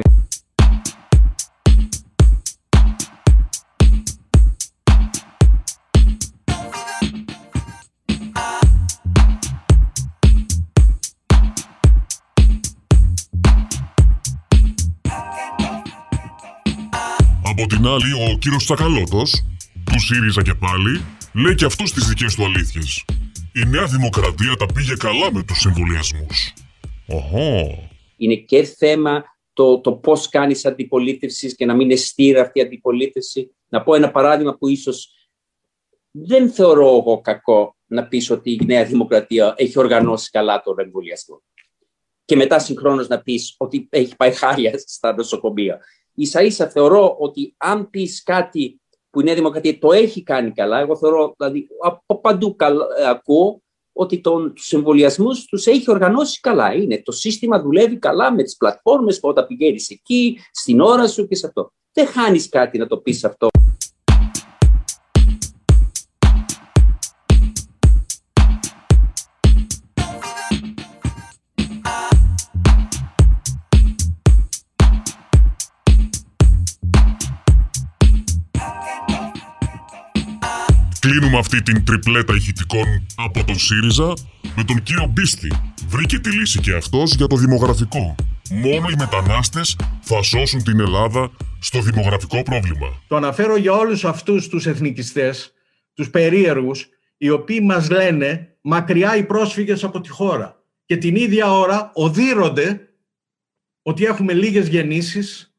την 17.85 17.93
άλλη, 17.93 18.31
ο 18.31 18.37
κύριος 18.37 18.63
Τσακαλώτος, 18.63 19.43
του 19.83 19.99
ΣΥΡΙΖΑ 19.99 20.41
και 20.41 20.53
πάλι, 20.53 21.05
λέει 21.33 21.55
και 21.55 21.65
αυτούς 21.65 21.91
τις 21.93 22.07
δικές 22.07 22.35
του 22.35 22.45
αλήθειες. 22.45 23.05
Η 23.53 23.65
Νέα 23.65 23.85
Δημοκρατία 23.85 24.55
τα 24.55 24.65
πήγε 24.65 24.93
καλά 24.95 25.33
με 25.33 25.43
τους 25.43 25.65
εμβολιασμούς. 25.65 26.53
Οχο. 27.07 27.89
Είναι 28.17 28.35
και 28.35 28.63
θέμα 28.63 29.23
το, 29.53 29.79
το 29.79 29.93
πώς 29.93 30.29
κάνεις 30.29 30.65
αντιπολίτευσης 30.65 31.55
και 31.55 31.65
να 31.65 31.73
μην 31.73 31.89
είναι 31.89 31.95
στήρα 31.95 32.41
αυτή 32.41 32.59
η 32.59 32.61
αντιπολίτευση. 32.61 33.55
Να 33.67 33.83
πω 33.83 33.95
ένα 33.95 34.11
παράδειγμα 34.11 34.57
που 34.57 34.67
ίσως 34.67 35.09
δεν 36.11 36.51
θεωρώ 36.51 36.87
εγώ 36.87 37.21
κακό 37.21 37.75
να 37.85 38.07
πεις 38.07 38.29
ότι 38.29 38.51
η 38.51 38.61
Νέα 38.65 38.85
Δημοκρατία 38.85 39.53
έχει 39.57 39.79
οργανώσει 39.79 40.29
καλά 40.29 40.61
τον 40.61 40.79
εμβολιασμό. 40.79 41.41
Και 42.25 42.35
μετά 42.35 42.59
συγχρόνως 42.59 43.07
να 43.07 43.21
πεις 43.21 43.55
ότι 43.57 43.87
έχει 43.89 44.15
πάει 44.15 44.31
χάλια 44.31 44.73
στα 44.85 45.13
νοσοκομεία. 45.13 45.79
Ίσα 46.15 46.41
ίσα 46.41 46.69
θεωρώ 46.69 47.15
ότι 47.19 47.53
αν 47.57 47.89
πεις 47.89 48.23
κάτι 48.23 48.79
που 49.09 49.21
η 49.21 49.23
Νέα 49.23 49.35
Δημοκρατία 49.35 49.79
το 49.79 49.91
έχει 49.91 50.23
κάνει 50.23 50.51
καλά, 50.51 50.79
εγώ 50.79 50.97
θεωρώ, 50.97 51.33
δηλαδή 51.37 51.67
από 51.79 52.19
παντού 52.21 52.55
καλ- 52.55 52.81
ε, 52.99 53.07
ακούω 53.09 53.61
ότι 53.93 54.21
τον, 54.21 54.53
τους 54.53 54.73
εμβολιασμούς 54.73 55.45
τους 55.45 55.65
έχει 55.65 55.91
οργανώσει 55.91 56.39
καλά. 56.39 56.73
Είναι, 56.73 57.01
το 57.01 57.11
σύστημα 57.11 57.61
δουλεύει 57.61 57.97
καλά 57.97 58.33
με 58.33 58.43
τις 58.43 58.57
πλατφόρμες 58.57 59.19
που 59.19 59.27
όταν 59.27 59.47
πηγαίνεις 59.47 59.89
εκεί, 59.89 60.39
στην 60.51 60.79
ώρα 60.79 61.07
σου 61.07 61.27
και 61.27 61.35
σε 61.35 61.47
αυτό. 61.47 61.71
Δεν 61.93 62.07
χάνεις 62.07 62.49
κάτι 62.49 62.77
να 62.77 62.87
το 62.87 62.97
πεις 62.97 63.23
αυτό. 63.23 63.47
Κλείνουμε 81.35 81.57
αυτή 81.59 81.73
την 81.73 81.85
τριπλέτα 81.85 82.35
ηχητικών 82.35 83.07
από 83.15 83.43
τον 83.43 83.59
ΣΥΡΙΖΑ 83.59 84.13
με 84.55 84.63
τον 84.63 84.83
κύριο 84.83 85.11
Μπίστη. 85.13 85.51
Βρήκε 85.87 86.19
τη 86.19 86.29
λύση 86.29 86.59
και 86.59 86.73
αυτός 86.73 87.13
για 87.15 87.27
το 87.27 87.35
δημογραφικό. 87.35 88.15
Μόνο 88.51 88.87
οι 88.89 88.95
μετανάστες 88.97 89.77
θα 90.01 90.21
σώσουν 90.21 90.63
την 90.63 90.79
Ελλάδα 90.79 91.31
στο 91.59 91.81
δημογραφικό 91.81 92.43
πρόβλημα. 92.43 92.87
Το 93.07 93.15
αναφέρω 93.15 93.57
για 93.57 93.73
όλους 93.73 94.05
αυτούς 94.05 94.47
τους 94.47 94.65
εθνικιστές, 94.65 95.53
τους 95.93 96.09
περίεργους, 96.09 96.87
οι 97.17 97.29
οποίοι 97.29 97.59
μας 97.63 97.89
λένε 97.89 98.57
μακριά 98.61 99.15
οι 99.15 99.23
πρόσφυγες 99.23 99.83
από 99.83 100.01
τη 100.01 100.09
χώρα. 100.09 100.63
Και 100.85 100.97
την 100.97 101.15
ίδια 101.15 101.51
ώρα 101.51 101.91
οδύρονται 101.93 102.89
ότι 103.81 104.05
έχουμε 104.05 104.33
λίγες 104.33 104.67
γεννήσεις, 104.67 105.55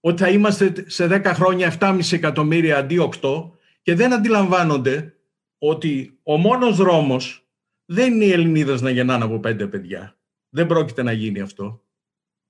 ότι 0.00 0.22
θα 0.22 0.28
είμαστε 0.28 0.72
σε 0.86 1.06
10 1.06 1.34
χρόνια 1.34 1.76
7,5 1.80 2.12
εκατομμύρια 2.12 2.78
αντί 2.78 2.98
8 2.98 3.55
και 3.86 3.94
δεν 3.94 4.12
αντιλαμβάνονται 4.12 5.16
ότι 5.58 6.18
ο 6.22 6.36
μόνος 6.36 6.76
δρόμος 6.76 7.48
δεν 7.84 8.14
είναι 8.14 8.24
οι 8.24 8.32
Ελληνίδες 8.32 8.80
να 8.80 8.90
γεννάνε 8.90 9.24
από 9.24 9.40
πέντε 9.40 9.66
παιδιά. 9.66 10.18
Δεν 10.48 10.66
πρόκειται 10.66 11.02
να 11.02 11.12
γίνει 11.12 11.40
αυτό. 11.40 11.84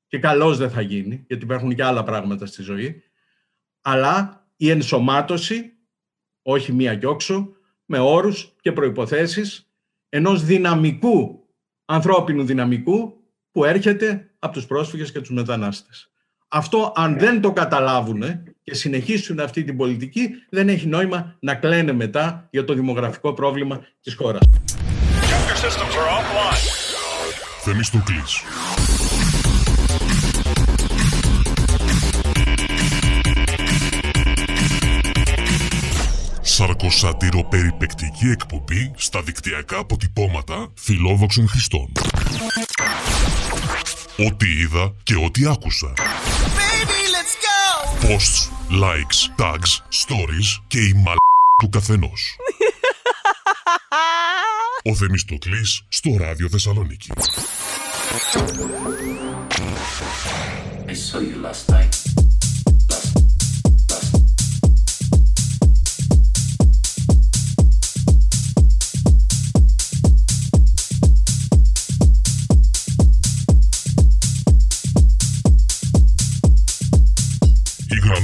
Και 0.06 0.18
καλώς 0.18 0.58
δεν 0.58 0.70
θα 0.70 0.80
γίνει, 0.80 1.24
γιατί 1.26 1.44
υπάρχουν 1.44 1.74
και 1.74 1.84
άλλα 1.84 2.02
πράγματα 2.02 2.46
στη 2.46 2.62
ζωή. 2.62 3.02
Αλλά 3.80 4.46
η 4.56 4.70
ενσωμάτωση, 4.70 5.72
όχι 6.42 6.72
μία 6.72 6.96
κι 6.96 7.06
όξο, 7.06 7.56
με 7.84 7.98
όρους 7.98 8.54
και 8.60 8.72
προϋποθέσεις 8.72 9.72
ενός 10.08 10.44
δυναμικού, 10.44 11.48
ανθρώπινου 11.84 12.44
δυναμικού 12.44 13.24
που 13.50 13.64
έρχεται 13.64 14.34
από 14.38 14.54
τους 14.54 14.66
πρόσφυγες 14.66 15.12
και 15.12 15.20
τους 15.20 15.30
μετανάστες. 15.30 16.10
Αυτό 16.48 16.92
αν 16.96 17.18
δεν 17.18 17.40
το 17.40 17.52
καταλάβουν 17.52 18.22
και 18.66 18.74
συνεχίσουν 18.74 19.40
αυτή 19.40 19.64
την 19.64 19.76
πολιτική, 19.76 20.28
δεν 20.50 20.68
έχει 20.68 20.86
νόημα 20.86 21.36
να 21.40 21.54
κλαίνε 21.54 21.92
μετά 21.92 22.48
για 22.50 22.64
το 22.64 22.74
δημογραφικό 22.74 23.32
πρόβλημα 23.32 23.80
της 24.02 24.14
χώρας. 24.14 24.42
Θεμιστοκλής. 27.62 28.42
Σαρκοσάτηρο 36.40 37.44
περιπεκτική 37.44 38.28
εκπομπή 38.30 38.92
στα 38.96 39.22
δικτυακά 39.22 39.78
αποτυπώματα 39.78 40.72
φιλόδοξων 40.74 41.48
χρηστών. 41.48 41.92
Ό,τι 44.16 44.48
είδα 44.48 44.94
και 45.02 45.14
ό,τι 45.14 45.46
άκουσα. 45.46 45.92
Posts, 48.00 48.50
likes, 48.70 49.30
tags, 49.36 49.80
stories 49.90 50.62
και 50.66 50.78
η 50.78 50.92
μαλ 50.92 51.16
του 51.62 51.68
καθενός. 51.68 52.36
Ο 54.84 54.94
Θεμιστοκλής 54.94 55.84
στο 55.88 56.16
Ράδιο 56.18 56.48
Θεσσαλονίκη. 56.48 57.10
I 60.88 60.94
saw 60.94 61.20
you 61.20 61.36
last 61.46 61.68
night. 61.74 61.95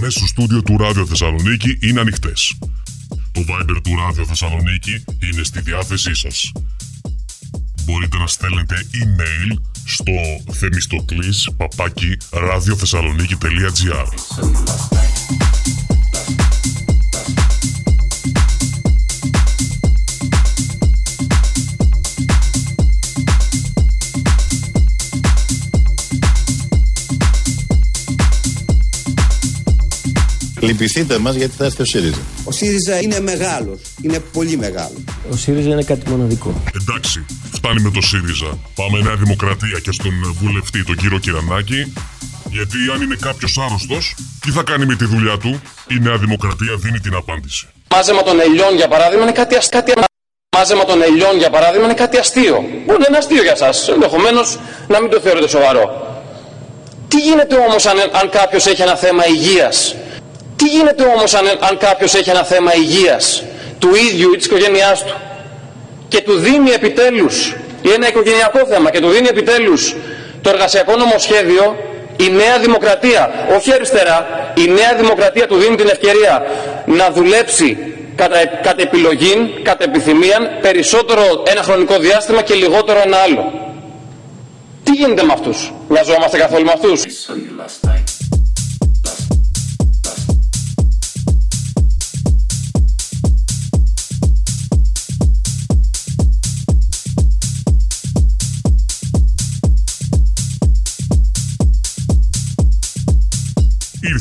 Γραμμές 0.03 0.15
στο 0.15 0.27
στούντιο 0.27 0.63
του 0.63 0.77
Ράδιο 0.77 1.07
Θεσσαλονίκη 1.07 1.79
είναι 1.81 2.01
ανοιχτές. 2.01 2.59
Το 3.33 3.41
Viber 3.41 3.81
του 3.83 3.97
Ράδιο 3.97 4.25
Θεσσαλονίκη 4.25 5.05
είναι 5.23 5.43
στη 5.43 5.61
διάθεσή 5.61 6.15
σας. 6.15 6.53
Μπορείτε 7.85 8.19
να 8.19 8.27
στέλνετε 8.27 8.87
email 8.93 9.59
στο 9.85 10.53
θεμιστοκλής 10.53 11.51
παπάκι 11.57 12.17
ραδιοθεσσαλονίκη.gr 12.31 15.02
Λυπηθείτε 30.73 31.19
μας 31.19 31.35
γιατί 31.35 31.55
θα 31.57 31.65
έρθει 31.65 31.83
ο 31.83 31.85
ΣΥΡΙΖΑ. 31.85 32.23
Ο 32.45 32.53
ΣΥΡΙΖΑ 32.53 33.03
είναι 33.03 33.21
μεγάλος, 33.21 33.81
είναι 34.03 34.19
πολύ 34.19 34.57
μεγάλος. 34.57 35.03
Ο 35.33 35.37
ΣΥΡΙΖΑ 35.37 35.69
είναι 35.69 35.83
κάτι 35.83 36.11
μοναδικό. 36.11 36.63
Εντάξει, 36.81 37.27
φτάνει 37.53 37.81
με 37.81 37.91
το 37.91 38.01
ΣΥΡΙΖΑ. 38.01 38.59
Πάμε 38.75 39.01
Νέα 39.01 39.17
Δημοκρατία 39.17 39.79
και 39.85 39.93
στον 39.93 40.13
βουλευτή, 40.41 40.85
τον 40.85 40.97
κύριο 40.97 41.19
Κυρανάκη. 41.19 41.93
Γιατί 42.51 42.77
αν 42.95 43.03
είναι 43.03 43.17
κάποιος 43.21 43.59
άρρωστος, 43.65 44.15
τι 44.41 44.51
θα 44.51 44.63
κάνει 44.63 44.85
με 44.87 44.97
τη 44.97 45.05
δουλειά 45.05 45.37
του, 45.39 45.61
η 45.89 45.99
Νέα 46.01 46.17
Δημοκρατία 46.17 46.75
δίνει 46.77 47.01
την 47.01 47.15
απάντηση. 47.15 47.67
Μάζεμα 47.95 48.23
των 48.23 48.41
ελιών 48.41 48.77
για 48.77 48.89
παράδειγμα 48.89 49.23
είναι 49.23 49.33
κάτι, 49.33 49.55
αστείο. 49.55 49.81
κάτι... 49.81 49.93
Μάζεμα 50.57 50.85
των 50.85 51.03
ελιών 51.03 51.39
για 51.39 51.51
παράδειγμα 51.51 51.85
είναι 51.85 51.95
κάτι 52.05 52.17
αστείο. 52.17 52.57
Μπορεί 52.87 52.99
να 53.01 53.07
είναι 53.09 53.19
αστείο 53.19 53.43
για 53.43 53.57
σας, 53.57 53.89
ενδεχομένως 53.89 54.59
να 54.89 55.01
μην 55.01 55.11
το 55.11 55.21
θεωρείτε 55.21 55.49
σοβαρό. 55.49 55.85
Τι 57.09 57.19
γίνεται 57.19 57.57
όμως 57.69 57.87
αν, 57.87 57.97
αν 58.21 58.31
κάποιος 58.31 58.67
έχει 58.67 58.83
ένα 58.83 58.97
θέμα 58.97 59.27
υγείας; 59.27 59.97
Τι 60.63 60.69
γίνεται 60.69 61.05
όμως 61.05 61.35
αν, 61.35 61.45
αν 61.61 61.79
κάποιος 61.79 62.15
έχει 62.15 62.31
ένα 62.31 62.45
θέμα 62.45 62.75
υγείας 62.75 63.43
του 63.79 63.95
ίδιου 63.95 64.33
ή 64.33 64.37
της 64.37 64.47
οικογένειάς 64.47 65.05
του 65.05 65.15
και 66.09 66.21
του 66.21 66.37
δίνει 66.37 66.71
επιτέλους 66.71 67.55
ή 67.83 67.91
ένα 67.91 68.09
οικογενειακό 68.09 68.67
θέμα 68.67 68.91
και 68.91 69.01
του 69.01 69.09
δίνει 69.09 69.29
επιτέλους 69.29 69.97
το 70.41 70.51
εργασιακό 70.51 70.97
νομοσχέδιο 70.97 71.77
η 72.17 72.31
νέα 72.31 72.59
δημοκρατία, 72.59 73.47
όχι 73.57 73.73
αριστερά, 73.73 74.27
η 74.57 74.67
νέα 74.69 74.95
δημοκρατία 74.97 75.47
του 75.47 75.57
δίνει 75.57 75.77
την 75.77 75.89
ευκαιρία 75.89 76.43
να 76.87 77.11
δουλέψει 77.11 77.95
κατά, 78.17 78.47
κατά 78.63 78.83
επιλογή, 78.83 79.61
κατά 79.63 79.85
επιθυμία, 79.85 80.59
περισσότερο 80.61 81.43
ένα 81.47 81.63
χρονικό 81.63 81.99
διάστημα 81.99 82.43
και 82.43 82.55
λιγότερο 82.55 83.01
ένα 83.05 83.17
άλλο. 83.17 83.53
Τι 84.83 84.93
γίνεται 84.93 85.23
με 85.23 85.33
αυτούς, 85.33 85.73
μοιαζόμαστε 85.89 86.39
καθόλου 86.39 86.65
με 86.65 86.73
αυτούς; 86.73 87.05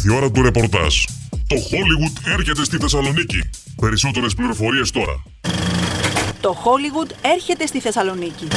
Ήρθε 0.03 0.13
η 0.13 0.17
ώρα 0.17 0.31
του 0.31 0.41
ρεπορτάζ. 0.41 0.95
Το 1.47 1.55
Hollywood 1.55 2.33
έρχεται 2.33 2.63
στη 2.63 2.77
Θεσσαλονίκη. 2.77 3.49
Περισσότερες 3.81 4.33
πληροφορίες 4.33 4.91
τώρα. 4.91 5.23
Το 6.41 6.55
Hollywood 6.63 7.11
έρχεται 7.35 7.65
στη 7.65 7.79
Θεσσαλονίκη. 7.79 8.47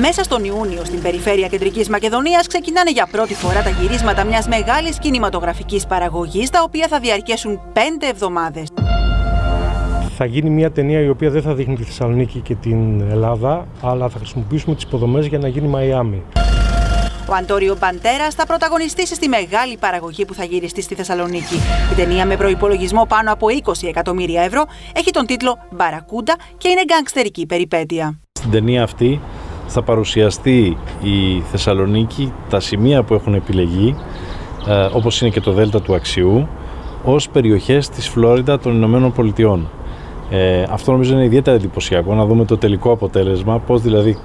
Μέσα 0.00 0.22
στον 0.22 0.44
Ιούνιο, 0.44 0.84
στην 0.84 1.02
περιφέρεια 1.02 1.48
Κεντρικής 1.48 1.88
Μακεδονίας, 1.88 2.46
ξεκινάνε 2.46 2.90
για 2.90 3.08
πρώτη 3.10 3.34
φορά 3.34 3.62
τα 3.62 3.70
γυρίσματα 3.70 4.24
μιας 4.24 4.48
μεγάλης 4.48 4.98
κινηματογραφικής 4.98 5.86
παραγωγής, 5.86 6.50
τα 6.50 6.62
οποία 6.62 6.86
θα 6.88 7.00
διαρκέσουν 7.00 7.60
πέντε 7.72 8.06
εβδομάδες. 8.08 8.68
Θα 10.16 10.24
γίνει 10.24 10.50
μια 10.50 10.70
ταινία 10.70 11.00
η 11.00 11.08
οποία 11.08 11.30
δεν 11.30 11.42
θα 11.42 11.54
δείχνει 11.54 11.76
τη 11.76 11.82
Θεσσαλονίκη 11.82 12.40
και 12.40 12.54
την 12.54 13.00
Ελλάδα, 13.00 13.66
αλλά 13.80 14.08
θα 14.08 14.18
χρησιμοποιήσουμε 14.18 14.74
τις 14.74 14.84
υποδομές 14.84 15.26
για 15.26 15.38
να 15.38 15.48
γίνει 15.48 15.68
Μαϊάμι. 15.68 16.22
Ο 17.30 17.34
Αντόριο 17.34 17.76
Μπαντέρα 17.80 18.30
θα 18.30 18.46
πρωταγωνιστήσει 18.46 19.14
στη 19.14 19.28
μεγάλη 19.28 19.76
παραγωγή 19.76 20.24
που 20.24 20.34
θα 20.34 20.44
γυριστεί 20.44 20.82
στη 20.82 20.94
Θεσσαλονίκη. 20.94 21.54
Η 21.92 21.94
ταινία 21.96 22.26
με 22.26 22.36
προπολογισμό 22.36 23.06
πάνω 23.08 23.32
από 23.32 23.46
20 23.64 23.72
εκατομμύρια 23.88 24.42
ευρώ 24.42 24.64
έχει 24.94 25.10
τον 25.10 25.26
τίτλο 25.26 25.58
Μπαρακούντα 25.70 26.36
και 26.58 26.68
είναι 26.68 26.80
γκανγκστερική 26.84 27.46
περιπέτεια. 27.46 28.20
Στην 28.32 28.50
ταινία 28.50 28.82
αυτή 28.82 29.20
θα 29.66 29.82
παρουσιαστεί 29.82 30.76
η 31.02 31.40
Θεσσαλονίκη, 31.50 32.32
τα 32.48 32.60
σημεία 32.60 33.02
που 33.02 33.14
έχουν 33.14 33.34
επιλεγεί, 33.34 33.96
ε, 34.68 34.88
όπως 34.92 35.20
είναι 35.20 35.30
και 35.30 35.40
το 35.40 35.52
Δέλτα 35.52 35.82
του 35.82 35.94
Αξιού, 35.94 36.48
ως 37.04 37.28
περιοχές 37.28 37.88
της 37.88 38.08
Φλόριντα 38.08 38.58
των 38.58 38.74
Ηνωμένων 38.74 39.12
Πολιτειών. 39.12 39.70
Ε, 40.30 40.62
αυτό 40.70 40.92
νομίζω 40.92 41.12
είναι 41.12 41.24
ιδιαίτερα 41.24 41.56
εντυπωσιακό, 41.56 42.14
να 42.14 42.24
δούμε 42.24 42.44
το 42.44 42.58
τελικό 42.58 42.92
αποτέλεσμα, 42.92 43.58
πώς 43.58 43.82
δηλαδή 43.82 44.16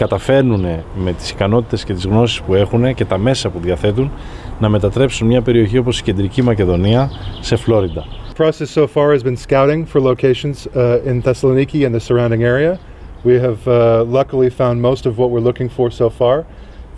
καταφέρνουν 0.00 0.66
με 0.94 1.12
τις 1.12 1.30
ικανότητες 1.30 1.84
και 1.84 1.92
τις 1.94 2.04
γνώσεις 2.04 2.40
που 2.40 2.54
έχουν 2.54 2.94
και 2.94 3.04
τα 3.04 3.18
μέσα 3.18 3.48
που 3.48 3.58
διαθέτουν 3.58 4.10
να 4.58 4.68
μετατρέψουν 4.68 5.26
μια 5.26 5.42
περιοχή 5.42 5.78
όπως 5.78 5.98
η 5.98 6.02
Κεντρική 6.02 6.42
Μακεδονία 6.42 7.10
σε 7.40 7.56
Φλόριντα. 7.56 8.04
The 8.32 8.42
process 8.42 8.70
so 8.70 8.86
far 8.86 9.12
has 9.12 9.22
been 9.22 9.36
scouting 9.36 9.84
for 9.92 10.00
locations 10.00 10.66
uh, 10.66 11.10
in 11.10 11.22
Thessaloniki 11.22 11.84
and 11.86 11.94
the 11.94 12.00
surrounding 12.08 12.42
area. 12.54 12.78
We 13.28 13.34
have 13.46 13.60
uh, 13.68 13.74
luckily 14.18 14.50
found 14.60 14.76
most 14.90 15.02
of 15.08 15.12
what 15.18 15.28
we're 15.32 15.46
looking 15.50 15.70
for 15.76 15.86
so 16.00 16.08
far, 16.20 16.36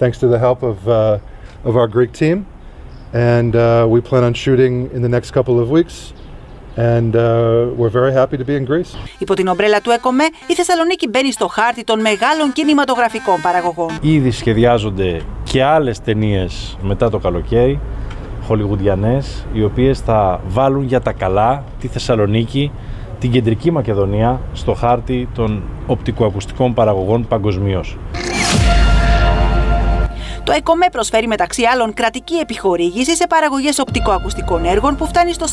thanks 0.01 0.19
to 0.23 0.27
the 0.35 0.41
help 0.47 0.61
of, 0.73 0.77
uh, 0.89 1.69
of 1.69 1.73
our 1.81 1.89
Greek 1.97 2.13
team. 2.23 2.37
And 3.13 3.53
uh, 3.57 3.63
we 3.95 3.99
plan 4.11 4.23
on 4.29 4.35
shooting 4.45 4.75
in 4.97 5.01
the 5.07 5.13
next 5.17 5.29
couple 5.37 5.57
of 5.63 5.67
weeks 5.79 5.95
and 6.77 7.15
uh, 7.15 7.21
we're 7.77 7.95
very 8.01 8.13
happy 8.13 8.37
to 8.37 8.45
be 8.45 8.57
in 8.57 8.65
Greece. 8.71 8.97
Υπό 9.19 9.35
την 9.35 9.47
ομπρέλα 9.47 9.81
του 9.81 9.91
ΕΚΟΜΕ, 9.91 10.25
η 10.47 10.55
Θεσσαλονίκη 10.55 11.09
μπαίνει 11.09 11.33
στο 11.33 11.47
χάρτη 11.47 11.85
των 11.85 12.01
μεγάλων 12.01 12.53
κινηματογραφικών 12.53 13.41
παραγωγών. 13.41 13.89
Ήδη 14.01 14.31
σχεδιάζονται 14.31 15.21
και 15.43 15.63
άλλες 15.63 16.01
ταινίες 16.01 16.77
μετά 16.83 17.11
το 17.11 17.19
καλοκαίρι, 17.19 17.81
χολιγουδιανές, 18.47 19.47
οι 19.53 19.65
οποίες 19.65 20.01
θα 20.01 20.41
βάλουν 20.47 20.85
για 20.85 21.01
τα 21.01 21.13
καλά 21.13 21.65
τη 21.81 21.89
Θεσσαλονίκη, 21.89 22.73
την 23.19 23.31
κεντρική 23.31 23.71
Μακεδονία, 23.71 24.41
στο 24.53 24.75
χάρτη 24.75 25.29
των 25.35 25.63
οπτικοακουστικών 25.87 26.75
παραγωγών 26.75 27.27
παγκοσμίως. 27.29 27.97
Το 30.45 30.53
ΕΚΟΜΕ 30.53 30.87
προσφέρει 30.93 31.27
μεταξύ 31.27 31.65
άλλων 31.65 31.95
κρατική 31.95 32.35
επιχορήγηση 32.35 33.17
σε 33.17 33.27
παραγωγές 33.27 33.79
οπτικοακουστικών 33.79 34.65
έργων 34.65 34.97
που 34.97 35.07
φτάνει 35.07 35.33
στο 35.33 35.47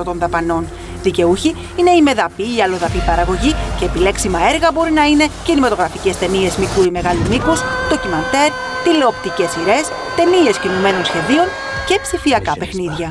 40% 0.00 0.04
των 0.04 0.18
δαπανών. 0.18 0.68
Δικαιούχοι 1.02 1.56
είναι 1.76 1.90
η 1.90 2.02
μεδαπή 2.02 2.56
ή 2.56 2.62
αλλοδαπή 2.62 2.98
παραγωγή 3.06 3.54
και 3.78 3.84
επιλέξιμα 3.84 4.38
έργα 4.52 4.70
μπορεί 4.72 4.92
να 4.92 5.04
είναι 5.04 5.26
κινηματογραφικές 5.44 6.18
ταινίες 6.18 6.56
μικρού 6.56 6.82
ή 6.82 6.90
μεγάλου 6.90 7.28
μήκους, 7.28 7.60
ντοκιμαντέρ, 7.88 8.50
τηλεοπτικές 8.84 9.50
σειρές, 9.50 9.84
ταινίες 10.16 10.58
κινουμένων 10.58 11.04
σχεδίων 11.04 11.46
και 11.86 11.98
ψηφιακά 12.02 12.52
παιχνίδια. 12.58 13.10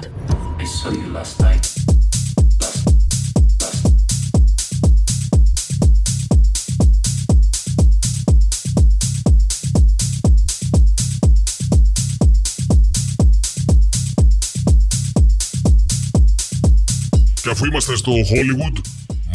Αφού 17.65 17.73
είμαστε 17.73 17.95
στο 17.95 18.11
Hollywood, 18.11 18.77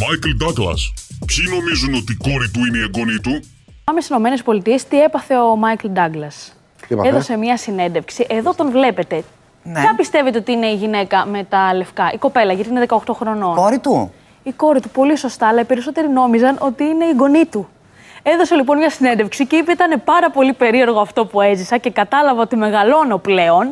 Michael 0.02 0.46
Douglas. 0.46 0.80
Ποιοι 1.26 1.44
νομίζουν 1.50 1.94
ότι 1.94 2.12
η 2.12 2.16
κόρη 2.30 2.50
του 2.50 2.66
είναι 2.66 2.78
η 2.78 2.80
εγγονή 2.80 3.18
του; 3.20 3.42
Πάμε 3.84 4.00
στις 4.00 4.16
ΗΠΑ. 4.16 4.78
Τι 4.88 5.02
έπαθε 5.02 5.36
ο 5.36 5.56
Μάικλ 5.56 5.88
Ντάγκλα. 5.88 6.30
έπαθε; 6.88 7.08
Έδωσε 7.08 7.36
μια 7.36 7.56
συνέντευξη. 7.56 8.26
Εδώ 8.28 8.54
τον 8.54 8.70
βλέπετε. 8.70 9.24
Ναι. 9.62 9.80
Ποια 9.80 9.94
πιστεύετε 9.94 10.38
ότι 10.38 10.52
είναι 10.52 10.66
η 10.66 10.74
γυναίκα 10.74 11.26
με 11.26 11.44
τα 11.44 11.74
λευκά, 11.74 12.10
η 12.14 12.18
κοπέλα, 12.18 12.52
γιατί 12.52 12.70
είναι 12.70 12.86
18 12.88 12.98
χρονών. 13.12 13.54
Κόρη 13.54 13.78
του; 13.78 14.12
Η 14.42 14.52
κόρη 14.52 14.80
του, 14.80 14.88
πολύ 14.88 15.16
σωστά, 15.16 15.48
αλλά 15.48 15.60
οι 15.60 15.64
περισσότεροι 15.64 16.08
νόμιζαν 16.08 16.56
ότι 16.60 16.84
είναι 16.84 17.04
η 17.04 17.14
γονή 17.18 17.44
του. 17.44 17.68
Έδωσε 18.22 18.54
λοιπόν 18.54 18.76
μια 18.76 18.90
συνέντευξη 18.90 19.46
και 19.46 19.56
είπε 19.56 19.72
ήταν 19.72 20.02
πάρα 20.04 20.30
πολύ 20.30 20.52
περίεργο 20.52 21.00
αυτό 21.00 21.26
που 21.26 21.40
έζησα 21.40 21.76
και 21.76 21.90
κατάλαβα 21.90 22.42
ότι 22.42 22.56
μεγαλώνω 22.56 23.18
πλέον. 23.18 23.68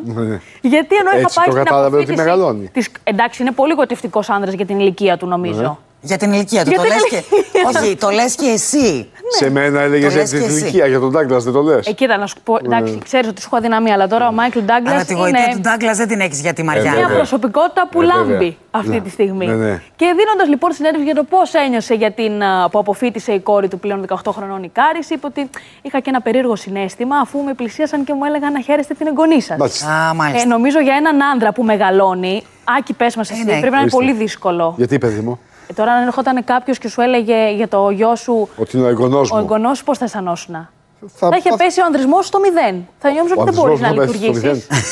Γιατί 0.61 0.95
ενώ 0.95 1.09
είχα 1.09 1.19
Έτσι 1.19 1.35
πάει 1.35 1.45
το 1.45 1.51
στην 1.51 1.63
κατάλαβε 1.63 1.85
ότι 1.85 1.95
αποφύτιση 1.95 2.17
μεγαλώνει. 2.17 2.69
Της... 2.73 2.91
Εντάξει, 3.03 3.41
είναι 3.41 3.51
πολύ 3.51 3.73
γοτευτικός 3.73 4.29
άνδρας 4.29 4.53
για 4.53 4.65
την 4.65 4.79
ηλικία 4.79 5.17
του, 5.17 5.27
νομίζω. 5.27 5.79
Για 6.01 6.17
την 6.17 6.33
ηλικία 6.33 6.63
του. 6.63 6.69
Για 6.69 6.77
το 6.77 6.83
την 6.83 6.91
λες 6.93 7.03
και... 7.09 7.15
ηλικία. 7.15 7.81
Όχι, 7.81 7.95
το 7.95 8.09
λες 8.09 8.35
και 8.35 8.45
εσύ. 8.45 9.09
Σε 9.37 9.49
μένα 9.49 9.81
έλεγες 9.81 10.03
Το 10.05 10.09
για 10.11 10.19
λες 10.21 10.29
την 10.29 10.39
και 10.39 10.45
εσύ. 10.45 10.59
ηλικία, 10.59 10.85
για 10.87 10.99
τον 10.99 11.11
Ντάγκλα 11.11 11.37
δεν 11.39 11.53
το 11.53 11.61
λες. 11.61 11.87
Ε, 11.87 11.91
κοίτα, 11.91 12.17
να 12.17 12.27
σου 12.27 12.35
πω. 12.43 12.57
Εντάξει, 12.63 12.97
ξέρεις 13.03 13.27
ότι 13.29 13.41
σου 13.41 13.47
έχω 13.47 13.57
αδυναμία, 13.57 13.93
αλλά 13.93 14.07
τώρα 14.07 14.27
ο 14.27 14.31
Μάικλ 14.31 14.59
Ντάγκλα 14.59 14.91
Αλλά 14.91 15.05
τη 15.05 15.13
γοητεία 15.13 15.43
είναι 15.43 15.53
του 15.53 15.59
Ντάγκλα 15.61 15.93
δεν 15.93 16.07
την 16.07 16.19
έχεις 16.19 16.39
για 16.41 16.53
τη 16.53 16.63
Μαριά. 16.63 16.91
μια 16.91 17.07
προσωπικότητα 17.07 17.87
που 17.91 18.01
Ε, 18.01 18.05
βέβαια. 18.05 18.23
λάμπει 18.31 18.57
αυτή 18.71 18.89
Ναι. 18.89 19.01
τη 19.01 19.09
στιγμή. 19.09 19.45
Ναι, 19.45 19.53
ναι. 19.53 19.81
Και 19.95 20.05
δίνοντας 20.17 20.47
λοιπόν 20.47 20.71
συνέντευξη 20.71 21.05
για 21.05 21.15
το 21.15 21.23
πώς 21.23 21.53
ένιωσε 21.53 21.93
για 21.93 22.11
την, 22.11 22.43
α, 22.43 22.69
που 22.71 22.79
αποφύτησε 22.79 23.31
η 23.31 23.39
κόρη 23.39 23.67
του 23.67 23.79
πλέον 23.79 24.05
18 24.07 24.31
χρονών 24.31 24.63
η 24.63 24.69
Κάρη, 24.69 24.99
είπε 25.09 25.25
ότι 25.27 25.49
είχα 25.81 25.99
και 25.99 26.09
ένα 26.09 26.21
περίεργο 26.21 26.55
συνέστημα 26.55 27.15
αφού 27.17 27.39
με 27.43 27.53
πλησίασαν 27.53 28.03
και 28.03 28.13
μου 28.13 28.25
έλεγαν 28.25 28.51
να 28.51 28.61
χαίρεστε 28.61 28.93
την 28.93 29.07
εγγονή 29.07 29.41
σας. 29.41 29.83
Α, 29.83 30.13
μάλιστα. 30.13 30.41
Ε, 30.41 30.45
νομίζω 30.45 30.79
για 30.79 30.95
έναν 30.95 31.21
άντρα 31.35 31.51
που 31.53 31.63
μεγαλώνει, 31.63 32.43
Άκη, 32.77 32.93
πες 32.93 33.15
μας 33.15 33.29
εσύ, 33.31 33.39
ναι. 33.43 33.45
πρέπει 33.45 33.61
να 33.61 33.67
είναι 33.67 33.77
Ορίστε. 33.79 33.97
πολύ 33.97 34.13
δύσκολο. 34.13 34.73
Γιατί, 34.77 34.97
παιδί 34.97 35.19
μου, 35.19 35.39
Ε, 35.41 35.48
τώρα, 35.75 35.91
αν 35.91 36.05
ερχόταν 36.07 36.43
κάποιος 36.43 36.77
και 36.77 36.87
σου 36.89 37.01
έλεγε 37.01 37.49
για 37.55 37.67
το 37.67 37.89
γιο 37.89 38.15
σου, 38.15 38.49
ότι 38.57 38.77
είναι 38.77 38.85
ο 38.85 38.89
εγγονός 38.89 39.31
ο 39.31 39.35
μου. 39.35 39.41
εγγονός 39.41 39.77
σου, 39.77 39.83
πώς 39.83 39.97
θα 39.97 40.05
αισθανόσουν; 40.05 40.53
Θα- 40.55 41.29
Θα 41.29 41.35
είχε 41.37 41.49
θα- 41.49 41.55
πέσει 41.57 41.81
ο 41.81 41.85
ανδρισμός 41.85 42.25
στο 42.25 42.39
μηδέν. 42.39 42.87
Θα 42.99 43.11
νιώμιζα 43.11 43.33
Ο 43.37 43.41
ότι 43.41 43.51
δεν 43.51 43.61
μπορείς 43.63 43.81
ανδρισμός 43.81 43.81
να 43.81 43.89
μου 43.89 43.95
πέφτει 43.95 44.17
στο 44.17 44.25
λειτουργήσεις. 44.25 44.67
μηδέν. 44.69 44.83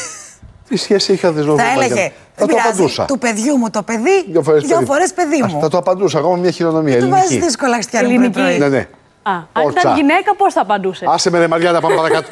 Τι 0.70 0.78
σχέση 0.78 1.14
είχε 1.14 1.26
ο 1.26 1.30
ανδρισμός 1.30 1.62
Θα 1.62 1.72
έλεγε. 1.72 1.94
Θα 1.96 2.12
Δεν 2.36 2.48
το 2.48 2.56
πειράζει. 2.56 2.68
απαντούσα. 2.68 3.06
Του 3.06 3.18
παιδιού 3.18 3.58
μου 3.58 3.70
το 3.70 3.84
παιδί. 3.84 4.24
Δύο 4.32 4.42
φορές 4.42 4.66
παιδί. 4.66 4.86
φορές 4.86 5.14
παιδί 5.14 5.44
μου. 5.44 5.60
Θα 5.62 5.70
το 5.70 5.78
απαντούσα 5.78 6.18
ακόμα 6.20 6.36
μια 6.36 6.52
χειρονομία. 6.52 7.00
Του 7.00 7.10
βάζει 7.10 7.24
ελληνική. 7.24 7.46
δύσκολα 7.46 7.74
χριστιανό 7.74 8.08
Ελληνική. 8.08 8.30
πρωί. 8.40 8.58
Ναι, 8.58 8.68
ναι. 8.68 8.88
Α, 9.24 9.32
αν 9.32 9.66
Ότσα. 9.66 9.80
ήταν 9.80 9.96
γυναίκα, 9.96 10.36
πώς 10.38 10.54
θα 10.54 10.62
απαντούσες; 10.62 11.08
Άσε 11.08 11.30
με 11.30 11.40
ρε 11.40 11.48
Μαριάννα, 11.48 11.82
πάμε 11.82 11.96
παρακάτω. 11.96 12.28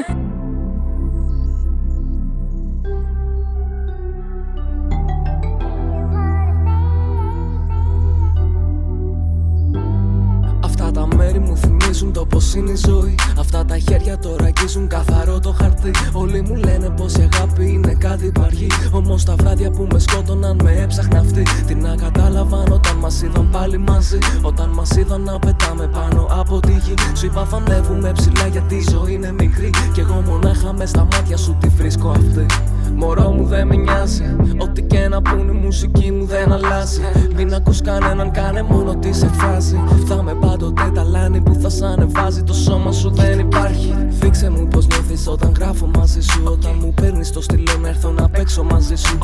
Μέρη 11.26 11.40
μου 11.40 11.58
θυμίζουν 11.58 12.14
το 12.14 12.26
πώ 12.26 12.40
είναι 12.56 12.72
η 12.72 12.76
ζωή. 12.76 13.16
Αυτά 13.40 13.66
τα 13.66 13.78
χέρια 13.78 14.18
τώρα 14.18 14.46
αγγίζουν 14.46 14.88
καθαρό 14.88 15.40
το 15.40 15.52
χαρτί. 15.52 15.92
Όλοι 16.12 16.42
μου 16.42 16.56
λένε 16.56 16.90
πως 16.90 17.14
η 17.14 17.30
αγάπη 17.34 17.72
είναι 17.72 17.94
κάτι 17.94 18.26
υπαρχή. 18.26 18.68
Όμως 18.92 19.24
τα 19.26 19.36
βράδια 19.36 19.72
που 19.72 19.88
με 19.92 20.00
σκότωναν 20.00 20.60
με 20.64 20.72
έψαχνα 20.72 21.20
αυτή. 21.20 21.44
Τι 21.68 21.76
να 21.76 21.96
κατάλαβαν 21.96 22.72
όταν 22.72 22.98
μας 22.98 23.22
είδαν 23.22 23.50
πάλι 23.50 23.78
μαζί. 23.78 24.18
Όταν 24.42 24.70
μας 24.70 24.90
είδαν 24.90 25.22
να 25.22 25.40
πετάμε 25.40 25.88
πάνω 25.88 26.28
από 26.40 26.60
τη 26.60 26.72
γη. 26.72 26.94
Σου 27.16 27.26
είπα 27.26 27.46
θα 27.46 27.58
ανέβουμε 27.58 28.12
ψηλά 28.12 28.48
γιατί 28.48 28.76
η 28.76 28.86
ζωή 28.90 29.14
είναι 29.14 29.32
μικρή. 29.32 29.70
Κι 29.94 30.00
εγώ 30.00 30.24
μονάχα 30.28 30.74
μες 30.74 30.90
στα 30.90 31.08
μάτια 31.12 31.38
σου 31.38 31.58
τη 31.60 31.68
βρίσκω 31.68 32.10
αυτή. 32.10 32.46
Μωρό 32.96 33.32
μου 33.32 33.46
δεν 33.46 33.68
με 33.68 33.76
νοιάζει. 33.76 34.36
Ό,τι 34.58 34.82
και 34.82 35.08
να 35.08 35.22
πούνε 35.22 35.52
η 35.52 35.60
μουσική 35.64 36.12
μου 36.12 36.26
δεν 36.26 36.52
αλλάζει. 36.52 37.02
Μην 37.36 37.54
ακούς 37.54 37.82
κανέναν, 37.82 38.32
κάνε 38.32 38.64
μόνο 38.64 38.96
τι 38.96 39.14
σε 39.14 39.28
φάση. 39.28 39.84
Θα 40.08 40.24
με 40.24 40.34
πάντοτε 40.34 40.92
ταλάνι 40.94 41.42
που 41.42 41.54
θα 41.62 41.70
σ' 41.70 41.82
ανεβάζει. 41.82 42.44
Το 42.44 42.54
σώμα 42.54 42.92
σου 42.92 43.10
δεν 43.10 43.40
υπάρχει. 43.40 43.96
Δείξε 44.10 44.50
μου 44.50 44.68
πώς 44.68 44.88
νιώθεις 44.88 45.28
όταν 45.28 45.54
γράφω 45.60 45.90
μαζί 45.98 46.22
σου. 46.22 46.42
Όταν 46.46 46.72
μου 46.82 46.94
παίρνεις 46.94 47.32
το 47.32 47.42
στυλό 47.42 47.78
να 47.82 47.88
έρθω 47.88 48.12
να 48.12 48.30
παίξω 48.30 48.64
μαζί 48.64 48.96
σου. 48.96 49.18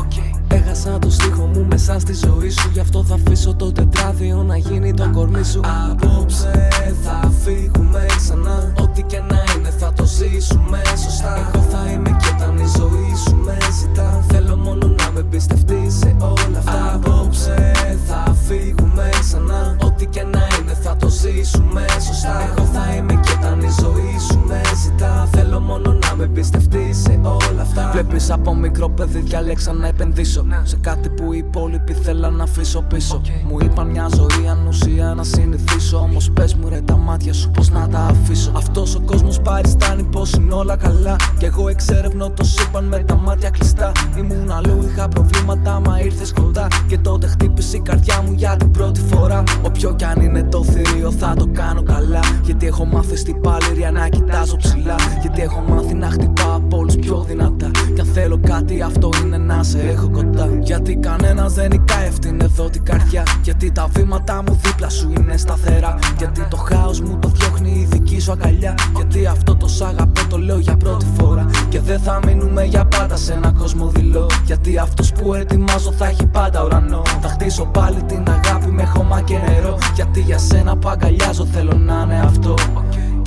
Έχασα 0.52 0.98
το 0.98 1.10
στίχο 1.10 1.46
μου 1.46 1.66
μέσα 1.70 1.98
στη 1.98 2.14
ζωή 2.14 2.50
σου. 2.50 2.70
Γι' 2.72 2.80
αυτό 2.80 3.04
θα 3.04 3.14
αφήσω 3.14 3.54
το 3.54 3.72
τετράδιο 3.72 4.42
να 4.42 4.56
γίνει 4.56 4.94
το 4.94 5.10
κορμί 5.12 5.44
σου. 5.44 5.60
Απόψε 5.90 6.68
θα 7.02 7.32
φύγουμε 7.44 8.06
ξανά. 8.16 8.72
Ό,τι 8.80 9.02
και 9.02 9.20
να 9.30 9.42
είναι 9.56 9.70
θα 9.78 9.92
το 9.92 10.04
ζήσουμε 10.04 10.82
σωστά. 11.04 11.50
Εγώ 11.54 11.62
θα 11.70 11.90
είμαι 11.90 12.16
και 12.20 12.28
όταν 12.34 12.56
η 12.58 12.66
ζωή 12.76 13.14
σου 13.24 13.36
με 13.36 13.56
ζητά. 13.80 14.24
Θέλω 14.28 14.56
μόνο 14.56 14.86
να 14.86 15.10
με 15.14 15.22
πιστευτείς 15.22 15.94
σε 15.94 16.16
όλα 16.20 16.58
αυτά. 16.58 16.92
Απόψε 16.94 17.72
θα 18.08 18.36
φύγουμε 18.46 19.08
ξανά. 19.20 19.76
Ό,τι 19.84 20.06
και 20.06 20.22
να 20.22 20.46
είναι 20.58 20.74
θα 20.82 20.96
το 20.96 21.08
ζήσουμε 21.08 21.84
σωστά. 22.06 22.54
Εγώ 22.56 22.64
θα 22.72 22.94
είμαι 22.94 23.14
και 23.24 23.32
όταν 23.38 23.60
η 23.60 23.70
ζωή 23.80 24.16
σου 24.28 24.38
με 24.46 24.60
ζητά. 24.82 25.28
Θέλω 25.32 25.60
μόνο 25.60 25.92
να 25.92 26.16
με 26.16 26.26
πιστευτεί 26.26 26.92
σε 26.92 27.20
όλα 27.22 27.60
αυτά. 27.60 27.90
Βλέπεις 27.92 28.30
από 28.30 28.54
μικρό 28.54 28.88
παιδί 28.88 29.18
διάλεξα 29.18 29.72
να 29.72 29.86
επενδύσω 29.86 30.46
σε 30.62 30.76
κάτι 30.76 31.08
που 31.08 31.32
οι 31.32 31.38
υπόλοιποι 31.38 31.92
θέλαν 31.92 32.34
να 32.34 32.42
αφήσω 32.42 32.82
πίσω. 32.82 33.20
Μου 33.48 33.56
είπαν 33.62 33.86
μια 33.90 34.08
ζωή 34.14 34.48
ανουσία 34.48 35.14
να 35.16 35.24
συνηθίσω. 35.24 35.98
Όμως 35.98 36.30
πες 36.30 36.54
μου 36.54 36.68
ρε 36.68 36.80
τα 36.80 36.96
μάτια 36.96 37.32
σου 37.32 37.50
πώς 37.50 37.70
να 37.70 37.88
τα 37.88 37.98
αφήσω. 37.98 38.52
Αυτός 38.56 38.94
ο 38.94 39.00
κόσμος 39.00 39.40
παριστάνει 39.40 40.02
πως 40.02 40.32
είναι 40.32 40.54
όλα 40.54 40.76
καλά. 40.76 41.16
Κι 41.38 41.44
εγώ 41.44 41.68
εξέρευνω 41.68 42.30
το 42.30 42.44
σύμπαν 42.44 42.84
με 42.84 42.98
τα 42.98 43.16
μάτια 43.16 43.50
κλειστά. 43.50 43.92
Ήμουν 44.18 44.50
αλλού, 44.50 44.88
είχα 44.90 45.08
προβλήματα, 45.08 45.80
μα 45.80 46.00
ήρθε 46.00 46.24
κοντά. 46.40 46.66
Και 46.86 46.98
τότε 46.98 47.26
χτύπησε 47.26 47.76
η 47.76 47.80
καρδιά 47.80 48.22
μου 48.26 48.32
για 48.32 48.56
την 48.56 48.70
πρώτη 48.70 49.00
φορά. 49.00 49.42
Όποιο 49.62 49.94
κι 49.94 50.04
αν 50.04 50.20
είναι 50.20 50.42
το 50.42 50.64
θηρίο 50.64 51.10
θα 51.10 51.34
το 51.38 51.48
κάνω 51.52 51.82
καλά. 51.82 52.20
Γιατί 52.44 52.66
έχω 52.66 52.84
μάθει 52.84 53.16
στην 53.16 53.40
παλαιρία 53.40 53.90
να 53.90 54.08
κοιτάζω 54.08 54.56
ψηλά. 54.56 54.71
Γιατί 55.20 55.40
έχω 55.42 55.64
μάθει 55.68 55.94
να 55.94 56.10
χτυπάω 56.10 56.56
από 56.56 56.76
όλους 56.76 56.96
πιο 56.96 57.24
δυνατά. 57.28 57.70
Κι 57.94 58.00
αν 58.00 58.06
θέλω 58.06 58.40
κάτι, 58.46 58.82
αυτό 58.82 59.08
είναι 59.24 59.38
να 59.38 59.62
σε 59.62 59.78
έχω 59.78 60.10
κοντά. 60.10 60.48
Γιατί 60.60 60.96
κανένας 60.96 61.52
δεν 61.52 61.68
νικάει 61.70 62.06
αυτήν 62.08 62.40
εδώ 62.40 62.70
την 62.70 62.84
καρδιά. 62.84 63.22
Γιατί 63.42 63.72
τα 63.72 63.86
βήματα 63.92 64.42
μου 64.46 64.60
δίπλα 64.62 64.88
σου 64.88 65.12
είναι 65.18 65.36
σταθερά. 65.36 65.98
Γιατί 66.18 66.46
το 66.50 66.56
χάος 66.56 67.00
μου 67.00 67.18
το 67.18 67.28
διώχνει 67.28 67.70
η 67.70 67.86
δική 67.90 68.20
σου 68.20 68.32
αγκαλιά. 68.32 68.74
Γιατί 68.94 69.26
αυτό 69.26 69.56
το 69.56 69.68
σ' 69.68 69.82
αγαπώ 69.82 70.20
το 70.28 70.38
λέω 70.38 70.58
για 70.58 70.76
πρώτη 70.76 71.06
φορά. 71.18 71.46
Και 71.68 71.80
δεν 71.80 71.98
θα 72.00 72.20
μείνουμε 72.26 72.64
για 72.64 72.84
πάντα 72.84 73.16
σε 73.16 73.32
ένα 73.32 73.52
κόσμο 73.58 73.86
δειλό. 73.86 74.26
Γιατί 74.44 74.78
αυτός 74.78 75.12
που 75.12 75.34
ετοιμάζω 75.34 75.92
θα 75.92 76.06
έχει 76.06 76.26
πάντα 76.26 76.64
ουρανό. 76.64 77.02
Θα 77.20 77.28
χτίσω 77.28 77.64
πάλι 77.64 78.02
την 78.02 78.24
αγάπη 78.28 78.70
με 78.70 78.84
χώμα 78.84 79.20
και 79.20 79.38
νερό. 79.48 79.78
Γιατί 79.94 80.20
για 80.20 80.38
σένα 80.38 80.76
που 80.76 80.88
αγκαλιάζω 80.88 81.46
θέλω 81.46 81.72
να 81.76 82.02
είναι 82.04 82.20
αυτό. 82.24 82.54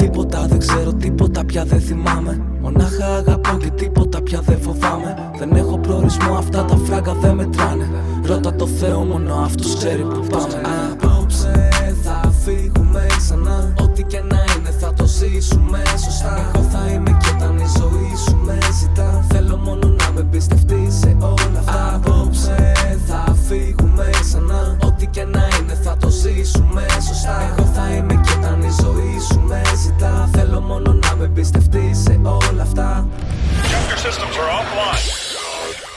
Τίποτα 0.06 0.46
δεν 0.48 0.60
ξέρω, 0.60 0.94
τίποτα 0.94 1.46
πια 1.46 1.66
δεν 1.66 1.80
θυμάμαι. 1.80 2.42
Μονάχα 2.62 3.16
αγαπώ 3.16 3.58
και 3.58 3.70
τίποτα 3.70 4.22
πια 4.22 4.42
δεν 4.42 4.62
φοβάμαι. 4.62 5.32
Δεν 5.38 5.52
έχω 5.52 5.78
προορισμό, 5.78 6.34
αυτά 6.38 6.66
τα 6.66 6.78
φράγκα 6.78 7.14
δεν 7.14 7.36
μετράνε. 7.36 7.90
Ρώτα 8.26 8.56
το 8.56 8.68
Θεό, 8.68 9.04
μόνο 9.04 9.36
αυτός 9.36 9.78
ξέρει 9.78 10.02
που 10.02 10.26
πάμε. 10.30 10.62
Απόψε 10.92 11.70
θα 12.04 12.32
φύγουμε 12.44 13.06
ξανά. 13.18 13.74
Ό,τι 13.82 14.04
και 14.04 14.20
να 14.20 14.38
είναι 14.58 14.70
θα 14.80 14.94
το 14.94 15.06
ζήσουμε 15.06 15.82
σωστά. 16.04 16.52
Εγώ 16.54 16.64
θα 16.64 16.92
είμαι 16.94 17.15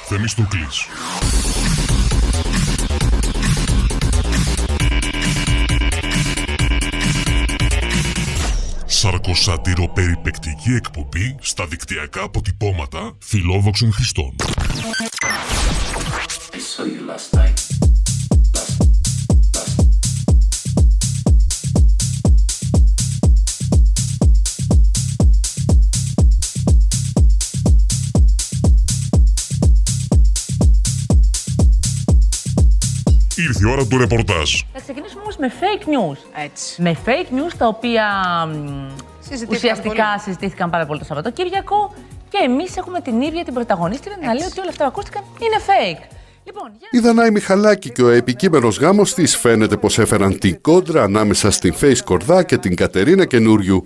Θεμιστοκλής. 0.05 0.87
Σαρκοσάτηρο 8.87 9.89
περιπεκτική 9.89 10.71
εκπομπή 10.75 11.37
στα 11.41 11.67
δικτυακά 11.67 12.23
αποτυπώματα 12.23 13.17
φιλόδοξων 13.19 13.93
χρηστών. 13.93 14.35
Ήρθε 33.59 33.71
η 33.71 33.73
ώρα 33.73 33.87
του 33.87 33.99
ρεπορτάζ. 33.99 34.51
Θα 34.73 34.81
ξεκινήσουμε 34.81 35.21
όμως 35.23 35.37
με 35.37 35.53
fake 35.61 35.85
news. 35.87 36.19
Έτσι. 36.45 36.83
Με 36.83 36.97
fake 37.07 37.31
news 37.37 37.53
τα 37.59 37.67
οποία 37.67 38.05
μ, 38.47 38.89
Συζητήθηκαν 39.21 39.57
ουσιαστικά 39.57 40.05
πολύ. 40.09 40.21
συζητήθηκαν 40.25 40.71
πάρα 40.71 40.87
πολύ 40.87 40.99
το 40.99 41.05
Σαββατοκύριακο 41.05 41.95
και 42.29 42.39
εμείς 42.45 42.77
έχουμε 42.77 43.01
την 43.01 43.21
ίδια 43.21 43.45
την 43.45 43.55
πρωταγωνίστρια 43.55 44.17
να 44.23 44.35
λέει 44.35 44.47
ότι 44.51 44.61
όλα 44.61 44.69
αυτά 44.69 44.85
που 44.85 44.91
ακούστηκαν 44.95 45.23
είναι 45.39 45.57
fake. 45.67 46.03
Λοιπόν, 46.45 46.71
Η 46.91 46.99
Δανάη 46.99 47.31
Μιχαλάκη 47.31 47.91
και 47.91 48.03
ο 48.03 48.09
επικείμενος 48.09 48.79
γάμος 48.79 49.15
της 49.15 49.37
φαίνεται 49.37 49.77
πως 49.77 49.99
έφεραν 49.99 50.39
την 50.39 50.61
κόντρα 50.61 51.03
ανάμεσα 51.03 51.51
στην 51.51 51.75
Face 51.81 51.99
Κορδά 52.05 52.43
και 52.43 52.57
την 52.59 52.77
Κατερίνα 52.77 53.25
Καινούριου. 53.25 53.85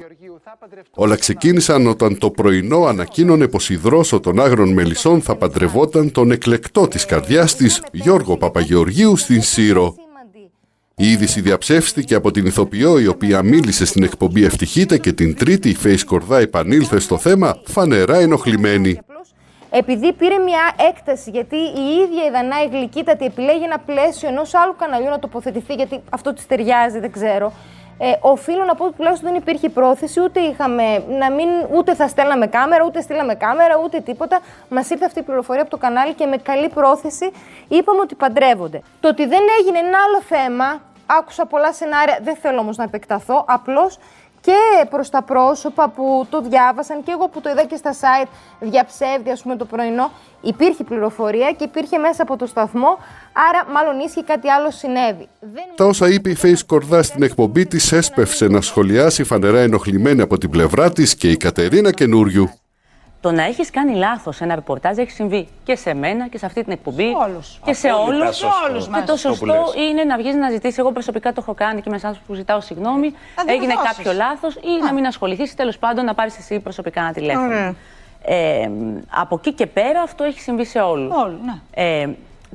Όλα 0.95 1.17
ξεκίνησαν 1.17 1.87
όταν 1.87 2.19
το 2.19 2.31
πρωινό 2.31 2.85
ανακοίνωνε 2.85 3.49
πως 3.49 3.71
η 3.71 3.77
δρόσο 3.77 4.21
των 4.21 4.41
Άγρων 4.41 4.73
Μελισσών 4.73 5.23
θα 5.23 5.37
παντρευόταν 5.37 6.12
τον 6.12 6.31
εκλεκτό 6.31 6.88
της 6.88 7.05
καρδιάς 7.05 7.57
της 7.57 7.83
Γιώργο 7.93 8.37
Παπαγεωργίου 8.37 9.17
στην 9.17 9.43
Σύρο. 9.43 9.95
Η 10.97 11.11
είδηση 11.11 11.41
διαψεύστηκε 11.41 12.15
από 12.15 12.31
την 12.31 12.47
ηθοποιό 12.47 12.99
η 12.99 13.07
οποία 13.07 13.43
μίλησε 13.43 13.85
στην 13.85 14.03
εκπομπή 14.03 14.45
Ευτυχείτε 14.45 14.99
και 14.99 15.12
την 15.12 15.37
τρίτη 15.37 15.69
η 15.69 15.77
Face 15.85 16.01
Κορδά 16.07 16.38
επανήλθε 16.38 16.99
στο 16.99 17.19
θέμα 17.19 17.61
φανερά 17.65 18.17
ενοχλημένη. 18.17 18.99
επειδή 19.71 20.12
πήρε 20.12 20.38
μια 20.38 20.75
έκταση, 20.91 21.31
γιατί 21.31 21.57
η 21.57 21.87
ίδια 22.03 22.25
η 22.27 22.31
Δανάη 22.31 22.69
Γλυκύτατη 22.69 23.25
επιλέγει 23.25 23.65
ένα 23.65 23.79
πλαίσιο 23.79 24.29
ενός 24.29 24.55
άλλου 24.55 24.77
καναλιού 24.79 25.09
να 25.09 25.19
τοποθετηθεί, 25.19 25.75
γιατί 25.75 26.01
αυτό 26.11 26.33
της 26.33 26.47
ταιριάζει, 26.47 26.99
δεν 26.99 27.12
ξέρω. 27.12 27.53
Ε, 27.99 28.13
οφείλω 28.21 28.65
να 28.65 28.75
πω 28.75 28.85
ότι 28.85 28.97
τουλάχιστον 28.97 29.29
δεν 29.31 29.39
υπήρχε 29.41 29.69
πρόθεση, 29.69 30.21
ούτε 30.21 30.41
είχαμε 30.41 31.05
να 31.09 31.31
μην, 31.31 31.49
ούτε 31.75 31.95
θα 31.95 32.09
στέλναμε 32.09 32.47
κάμερα, 32.47 32.85
ούτε 32.85 33.01
στείλαμε 33.01 33.35
κάμερα, 33.35 33.81
ούτε 33.85 34.01
τίποτα. 34.01 34.41
Μας 34.69 34.91
ήρθε 34.91 35.05
αυτή 35.05 35.19
η 35.19 35.23
πληροφορία 35.23 35.63
από 35.63 35.71
το 35.71 35.77
κανάλι 35.77 36.13
και 36.15 36.27
με 36.27 36.37
καλή 36.37 36.69
πρόθεση 36.69 37.33
είπαμε 37.69 38.01
ότι 38.01 38.15
παντρεύονται. 38.15 38.83
Το 39.01 39.09
ότι 39.09 39.27
δεν 39.27 39.41
έγινε 39.61 39.79
είναι 39.79 39.89
ένα 39.89 39.99
άλλο 40.09 40.21
θέμα. 40.23 40.81
Άκουσα 41.07 41.47
πολλά 41.47 41.73
σενάρια, 41.73 42.19
δεν 42.23 42.37
θέλω 42.37 42.61
όμως 42.61 42.77
να 42.77 42.85
επεκταθώ. 42.85 43.45
Απλώς 43.49 43.99
και 44.43 44.87
προς 44.91 45.09
τα 45.11 45.23
πρόσωπα 45.23 45.89
που 45.89 46.27
το 46.31 46.41
διάβασαν 46.41 47.03
και 47.03 47.11
εγώ 47.11 47.29
που 47.29 47.41
το 47.41 47.51
είδα 47.51 47.65
και 47.65 47.77
στα 47.77 47.93
site 47.93 48.29
διαψεύδει 48.61 49.31
ας 49.31 49.43
πούμε 49.43 49.57
το 49.57 49.65
πρωινό 49.65 50.11
υπήρχε 50.41 50.85
πληροφορία 50.85 51.53
και 51.53 51.65
υπήρχε 51.65 51.99
μέσα 51.99 52.23
από 52.23 52.37
το 52.37 52.47
σταθμό 52.47 52.99
άρα 53.49 53.73
μάλλον 53.73 54.01
ίσχυε 54.01 54.23
κάτι 54.23 54.49
άλλο 54.49 54.71
συνέβη. 54.71 55.29
Δεν... 55.41 55.65
Τα 55.75 55.85
όσα 55.85 56.09
είπε 56.09 56.31
η 56.31 56.37
Face 56.43 56.65
Κορδά 56.67 57.03
στην 57.03 57.23
εκπομπή 57.23 57.67
της 57.67 57.93
έσπευσε 57.93 58.47
να 58.47 58.61
σχολιάσει 58.61 59.25
φανερά 59.25 59.61
ενοχλημένη 59.61 60.21
από 60.21 60.39
την 60.39 60.51
πλευρά 60.51 60.93
της 60.93 61.15
και 61.15 61.31
η 61.31 61.37
Κατερίνα 61.37 61.93
Καινούριου. 61.93 62.51
Το 63.23 63.31
να 63.33 63.43
έχεις 63.45 63.71
κάνει 63.71 63.95
λάθος 63.95 64.41
ένα 64.41 64.55
ρεπορτάζ 64.55 64.97
έχει 64.99 65.11
συμβεί 65.11 65.49
και 65.65 65.77
σε 65.77 65.95
μένα 65.95 66.29
και 66.29 66.39
σε 66.39 66.47
αυτή 66.47 66.63
την 66.63 66.73
εκπομπή. 66.73 67.13
Και 67.65 67.73
σε 67.73 67.89
Απόλυτα 67.89 68.25
όλους. 68.25 68.37
σωστό. 68.37 68.73
Και 68.73 68.89
το 68.91 68.97
Αυτό 68.99 69.13
που 69.13 69.19
σωστό 69.19 69.47
λες. 69.47 69.89
είναι 69.89 70.05
να 70.05 70.17
βγεις 70.17 70.35
να 70.35 70.51
ζητήσεις. 70.51 70.79
Εγώ 70.79 70.93
προσωπικά 70.93 71.33
το 71.33 71.39
έχω 71.41 71.55
κάνει 71.55 71.81
και 71.81 71.91
με 71.91 71.97
εσάς 71.97 72.19
που 72.27 72.35
ζητάω 72.35 72.61
συγγνώμη. 72.61 73.11
Να 73.47 73.53
Έγινε 73.53 73.67
διορθώσεις. 73.67 73.97
κάποιο 73.97 74.13
λάθος 74.13 74.55
ή 74.55 74.85
να 74.85 74.93
μην 74.93 75.07
ασχοληθείς 75.07 75.53
ή 75.53 75.57
τέλος 75.57 75.79
πάντων 75.79 76.05
να 76.05 76.15
πάρεις 76.15 76.39
εσύ 76.39 76.61
προσωπικά 76.61 77.01
ένα 77.01 77.13
τηλέφωνο. 77.13 77.47
Ωραία. 77.47 77.75
Ε, 78.25 78.71
από 79.11 79.35
εκεί 79.39 79.53
και 79.53 79.67
πέρα 79.67 80.01
αυτό 80.03 80.25
έχει 80.25 80.41
συμβεί 80.41 80.65
σε 80.65 80.79
όλους. 80.79 81.15
Όλους, 81.17 81.41
ναι. 81.45 81.55
Ε, 81.75 82.09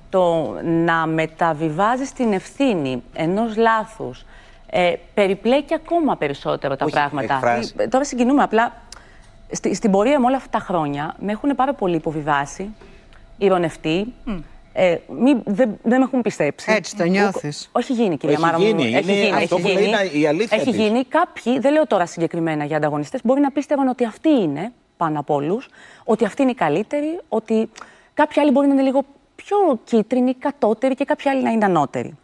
το 0.10 0.56
να 0.64 1.06
μεταβιβάζεις 1.08 2.12
την 2.14 2.34
ευθύνη 2.34 3.04
ενός 3.14 3.56
λάθους 3.58 4.26
ε, 4.70 4.94
περιπλέκει 5.14 5.74
ακόμα 5.74 6.16
περισσότερο 6.18 6.76
τα 6.76 6.86
Όχι, 6.86 6.94
πράγματα. 6.94 7.34
εκφράζει. 7.34 7.74
Ε, 7.78 7.88
Τώρα 7.88 8.04
συγκινούμε 8.04 8.44
απλά. 8.44 8.74
Στη, 9.52 9.76
στην 9.76 9.92
πορεία 9.92 10.20
μου 10.20 10.26
όλα 10.28 10.38
αυτά 10.38 10.50
τα 10.50 10.60
χρόνια 10.60 11.16
με 11.20 11.32
έχουν 11.32 11.56
πάρα 11.56 11.74
πολύ 11.74 11.96
υποβιβάσει, 11.96 12.76
ηρωνευτεί. 13.38 14.14
Ε, 14.74 14.98
μη, 15.20 15.36
δεν, 15.46 15.78
δεν 15.84 16.00
με 16.00 16.04
έχουν 16.06 16.22
πιστέψει. 16.22 16.72
Έτσι 16.72 16.96
το 16.96 17.04
νιώθεις. 17.04 17.70
Όχι 17.72 17.94
γίνει, 17.94 18.18
κυρία 18.18 18.36
Έχει 18.36 18.46
Μάρα 18.46 18.60
μου. 18.60 18.66
γίνει. 18.66 18.84
Έχει 18.84 19.12
Είναι 19.12 19.14
γίνει. 19.14 19.36
αυτό 19.44 19.56
έχει 19.56 19.62
που 19.62 19.68
λέει 19.68 19.74
γίνει. 19.84 19.88
είναι 19.88 20.20
η 20.24 20.28
αλήθεια 20.28 20.58
Έχει 20.58 20.70
της. 20.72 20.80
γίνει. 20.80 21.04
Κάποιοι, 21.06 21.60
δεν 21.60 21.74
λέω 21.74 21.88
τώρα 21.88 22.06
συγκεκριμένα 22.06 22.66
για 22.66 22.78
ανταγωνιστές, 22.78 23.20
μπορεί 23.24 23.42
να 23.42 23.52
πίστευαν 23.52 23.88
ότι 23.88 24.06
αυτοί 24.06 24.30
είναι 24.30 24.72
πάνω 24.98 25.20
από 25.20 25.34
όλους, 25.34 25.70
ότι 26.04 26.26
αυτοί 26.26 26.42
είναι 26.42 26.52
οι 26.52 26.56
καλύτεροι, 26.56 27.20
ότι 27.30 27.70
κάποιοι 28.14 28.42
άλλοι 28.42 28.52
μπορεί 28.52 28.68
να 28.68 28.74
είναι 28.74 28.82
λίγο 28.82 29.02
πιο 29.36 29.58
κίτρινοι, 29.84 30.34
κατώτεροι 30.34 30.96
και 30.96 31.06
κάποιοι 31.06 31.30
άλλοι 31.32 31.44
να 31.44 31.50
είναι 31.50 31.66
ανώτεροι. 31.66 32.18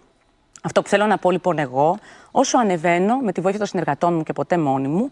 Αυτό 0.63 0.81
που 0.81 0.89
θέλω 0.89 1.05
να 1.05 1.17
πω 1.17 1.31
λοιπόν 1.31 1.59
εγώ, 1.59 1.97
όσο 2.31 2.57
ανεβαίνω 2.57 3.17
με 3.17 3.31
τη 3.31 3.41
βοήθεια 3.41 3.59
των 3.59 3.67
συνεργατών 3.67 4.13
μου 4.13 4.23
και 4.23 4.33
ποτέ 4.33 4.57
μόνη 4.57 4.87
μου, 4.87 5.09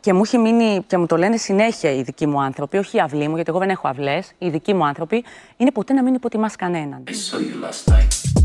και 0.00 0.12
μου 0.12 0.20
έχει 0.24 0.38
μείνει 0.38 0.82
και 0.86 0.96
μου 0.96 1.06
το 1.06 1.16
λένε 1.16 1.36
συνέχεια 1.36 1.90
οι 1.90 2.02
δικοί 2.02 2.26
μου 2.26 2.40
άνθρωποι, 2.42 2.76
όχι 2.76 2.96
οι 2.96 3.00
αυλοί 3.00 3.28
μου, 3.28 3.34
γιατί 3.34 3.50
εγώ 3.50 3.58
δεν 3.58 3.70
έχω 3.70 3.88
αυλές, 3.88 4.32
οι 4.38 4.48
δικοί 4.48 4.74
μου 4.74 4.86
άνθρωποι, 4.86 5.24
είναι 5.56 5.70
ποτέ 5.70 5.92
να 5.92 6.02
μην 6.02 6.14
υποτιμάς 6.14 6.56
κανέναν. 6.56 7.04
I 7.06 7.10
saw 7.10 7.38
you 7.38 7.64
last 7.64 7.92
night. 7.92 8.44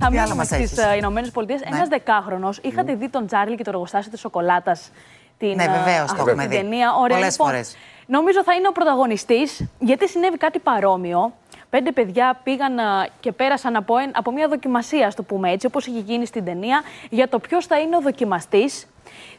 Θα 0.00 0.06
άλλα 0.06 0.22
μείνουμε 0.22 0.34
μας 0.34 0.46
στις 0.46 0.78
έχεις; 0.78 0.96
Ηνωμένες 0.96 1.30
Πολιτείες. 1.30 1.60
Ναι. 1.60 1.76
Ένας 1.76 1.88
δεκάχρονος. 1.88 2.58
Είχατε 2.62 2.94
δει 2.94 3.08
τον 3.08 3.26
Τσάρλι 3.26 3.56
και 3.56 3.64
το 3.64 3.70
εργοστάσιο 3.70 4.10
της 4.10 4.20
σοκολάτας; 4.20 4.90
Την, 5.38 5.54
Ναι, 5.54 5.62
ε, 5.64 5.68
βεβαίως, 5.68 5.96
το 6.12 6.16
αυτή 6.18 6.20
έχουμε 6.30 6.42
την 6.42 6.50
δει. 6.50 6.56
ταινία. 6.56 6.94
Ωραία, 6.94 7.16
Πολλές 7.16 7.30
λοιπόν. 7.30 7.46
φορές. 7.46 7.76
Νομίζω 8.06 8.42
θα 8.42 8.54
είναι 8.54 8.68
ο 8.68 8.72
πρωταγωνιστής, 8.72 9.64
γιατί 9.78 10.08
συνέβη 10.08 10.36
κάτι 10.36 10.58
παρόμοιο. 10.58 11.32
Πέντε 11.70 11.92
παιδιά 11.92 12.40
πήγαν 12.42 12.78
α, 12.78 13.06
και 13.20 13.32
πέρασαν 13.32 13.76
από, 13.76 13.96
εν- 13.96 14.10
από 14.14 14.30
μια 14.32 14.48
δοκιμασία, 14.48 15.06
ας 15.06 15.14
το 15.14 15.22
πούμε 15.22 15.50
έτσι, 15.50 15.66
όπως 15.66 15.86
είχε 15.86 15.98
γίνει 16.00 16.26
στην 16.26 16.44
ταινία, 16.44 16.82
για 17.10 17.28
το 17.28 17.38
ποιος 17.38 17.66
θα 17.66 17.78
είναι 17.80 17.96
ο 17.96 18.00
δοκιμαστής 18.00 18.86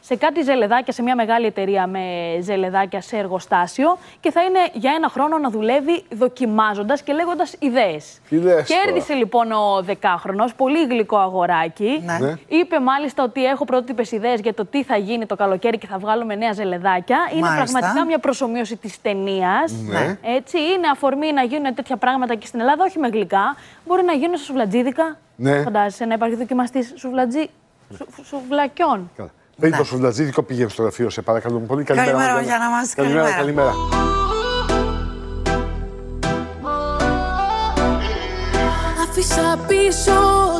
σε 0.00 0.16
κάτι 0.16 0.42
ζελεδάκια, 0.42 0.92
σε 0.92 1.02
μια 1.02 1.14
μεγάλη 1.14 1.46
εταιρεία 1.46 1.86
με 1.86 2.00
ζελεδάκια 2.40 3.00
σε 3.00 3.16
εργοστάσιο 3.16 3.98
και 4.20 4.30
θα 4.30 4.42
είναι 4.42 4.58
για 4.72 4.92
ένα 4.96 5.08
χρόνο 5.08 5.38
να 5.38 5.50
δουλεύει 5.50 6.04
δοκιμάζοντας 6.10 7.02
και 7.02 7.12
λέγοντας 7.12 7.54
ιδέες. 7.58 8.20
Ιδέες 8.28 8.68
τώρα. 8.68 8.82
Κέρδισε 8.82 9.12
λοιπόν 9.12 9.52
ο 9.52 9.82
δεκάχρονος, 9.82 10.54
πολύ 10.54 10.86
γλυκό 10.86 11.16
αγοράκι. 11.16 12.02
Ναι. 12.04 12.18
Ναι. 12.26 12.34
Είπε 12.48 12.80
μάλιστα 12.80 13.22
ότι 13.22 13.44
έχω 13.44 13.64
πρωτότυπε 13.64 14.04
ιδέες 14.10 14.40
για 14.40 14.54
το 14.54 14.66
τι 14.66 14.82
θα 14.82 14.96
γίνει 14.96 15.26
το 15.26 15.36
καλοκαίρι 15.36 15.78
και 15.78 15.86
θα 15.86 15.98
βγάλουμε 15.98 16.34
νέα 16.34 16.52
ζελεδάκια. 16.52 17.18
Είναι 17.32 17.40
Μάλιστα. 17.40 17.78
πραγματικά 17.78 18.06
μια 18.06 18.18
προσωμείωση 18.18 18.76
της 18.76 19.00
ταινίας. 19.00 19.72
Ναι. 19.72 20.18
Έτσι, 20.22 20.58
είναι 20.58 20.88
αφορμή 20.92 21.32
να 21.32 21.42
γίνουν 21.42 21.74
τέτοια 21.74 21.96
πράγματα 21.96 22.34
και 22.34 22.46
στην 22.46 22.60
Ελλάδα, 22.60 22.84
όχι 22.84 22.98
με 22.98 23.08
γλυκά. 23.08 23.56
Μπορεί 23.86 24.02
να 24.02 24.12
γίνουν 24.12 24.36
σε 24.36 24.44
σουβλατζίδικα. 24.44 25.18
Ναι. 25.36 25.62
Φαντάζεσαι 25.62 26.04
να 26.04 26.14
υπάρχει 26.14 26.34
δοκιμαστής 26.34 26.92
σουβλατζί... 26.96 27.50
σου, 27.96 28.24
σουβλακιών. 28.24 29.10
Πριν 29.16 29.30
το 29.68 29.84
σουβλατζίδικο 29.84 30.42
πήγε 30.42 30.68
στο 30.68 30.82
γραφείο, 30.82 31.10
σε 31.10 31.22
παρακαλώ 31.22 31.58
πολύ. 31.58 31.84
Καλημέρα, 31.84 32.12
Μαριάννα. 32.12 32.34
Μαριάννα 32.40 32.70
μας. 32.70 32.94
Καλημέρα, 32.94 33.30
Καλημέρα. 33.30 33.72
καλημέρα. 33.72 33.98
Άφησα 39.10 39.58
πίσω 39.66 40.12
ό,τι 40.56 40.59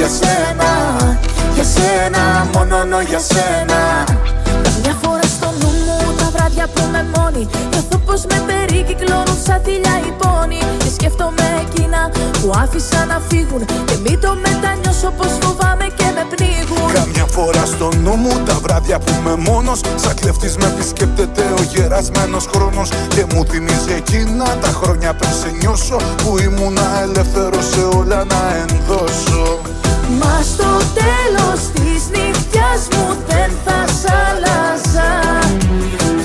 για 0.00 0.08
σένα 0.08 0.70
Για 1.54 1.64
σένα, 1.74 2.48
μόνο 2.54 2.84
νο 2.84 3.00
για 3.00 3.20
σένα. 3.30 3.80
Μια 4.82 4.94
φορά 5.02 5.26
στο 5.36 5.48
νου 5.60 5.70
μου 5.84 5.98
τα 6.18 6.26
βράδια 6.34 6.66
που 6.74 6.82
με 6.92 7.02
μόνη 7.14 7.48
Νιώθω 7.70 7.98
πως 8.06 8.20
με 8.30 8.38
περικυκλώνουν 8.48 9.38
σαν 9.46 9.60
θηλιά 9.64 9.94
οι 10.06 10.12
πόνοι 10.20 10.60
Και 10.82 10.90
σκέφτομαι 10.96 11.46
εκείνα 11.64 12.00
που 12.40 12.48
άφησα 12.62 13.00
να 13.10 13.20
φύγουν 13.28 13.62
Και 13.88 13.96
μην 14.04 14.20
το 14.24 14.30
μετανιώσω 14.44 15.10
πως 15.18 15.32
φοβάμαι 15.42 15.86
και 15.98 16.08
με 16.16 16.22
πνίγουν. 16.32 16.92
Καμιά 16.98 17.26
φορά 17.36 17.64
στο 17.72 17.88
νου 18.02 18.14
μου 18.22 18.34
τα 18.46 18.56
βράδια 18.64 18.98
που 18.98 19.12
είμαι 19.18 19.34
μόνος 19.48 19.80
Σαν 20.02 20.14
κλέφτης 20.20 20.56
με 20.56 20.66
επισκέπτεται 20.72 21.42
ο 21.58 21.62
γερασμένος 21.72 22.44
χρόνος. 22.52 22.88
Και 23.14 23.24
μου 23.32 23.44
θυμίζει 23.50 23.92
εκείνα 24.00 24.46
τα 24.64 24.70
χρόνια 24.80 25.10
πριν 25.18 25.32
σε 25.40 25.50
νιώσω 25.60 25.98
Που 26.22 26.30
ήμουνα 26.46 26.86
ελεύθερος 27.02 27.64
σε 27.72 27.82
όλα 27.98 28.24
να 28.32 28.40
ενδώσω 28.62 29.60
Μα 30.18 30.42
στο 30.42 30.76
τέλος 30.94 31.60
της 31.74 32.08
νυχτιάς 32.10 32.88
μου 32.92 33.16
δεν 33.26 33.50
θα 33.64 33.84
σ' 33.86 34.10
άλλαζα. 34.26 35.10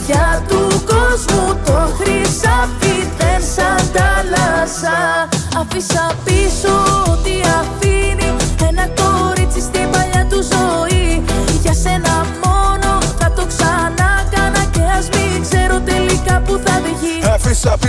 Για 0.05 0.43
του 0.47 0.67
κόσμου 0.85 1.59
το 1.65 1.89
χρυσάφι 1.97 3.07
δεν 3.17 3.41
σ' 3.53 3.59
αντάλλαζα. 3.77 5.27
Άφησα 5.59 6.11
πίσω 6.23 7.14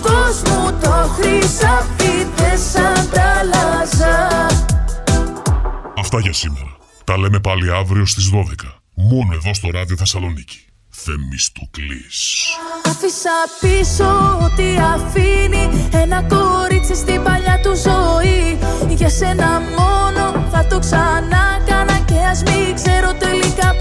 κόσμου 0.00 0.78
το 0.80 1.10
χρυσάφι 1.16 2.26
δεν 2.36 2.58
σ' 2.58 2.76
αντάλλαζα 2.76 4.46
Αυτά 5.98 6.20
για 6.20 6.32
σήμερα. 6.32 6.76
Τα 7.04 7.18
λέμε 7.18 7.40
πάλι 7.40 7.72
αύριο 7.72 8.06
στις 8.06 8.30
12. 8.30 8.80
Μόνο 8.94 9.32
εδώ 9.34 9.54
στο 9.54 9.70
Ράδιο 9.70 9.96
Θεσσαλονίκη. 9.96 10.64
Θεμιστοκλής. 10.88 12.46
Άφησα 12.84 13.36
πίσω 13.60 14.38
ό,τι 14.42 14.76
αφήνει 14.94 15.88
Ένα 15.92 16.22
κορίτσι 16.22 16.94
στην 16.94 17.22
παλιά 17.22 17.60
του 17.62 17.74
ζωή 17.76 18.58
Για 18.88 19.08
σένα 19.10 19.60
μόνο 19.60 20.48
θα 20.52 20.66
το 20.66 20.78
ξανά 20.78 21.60
κάνα 21.66 21.98
Και 21.98 22.14
ας 22.30 22.42
μην 22.42 22.74
ξέρω 22.74 22.99
τελικά 22.99 22.99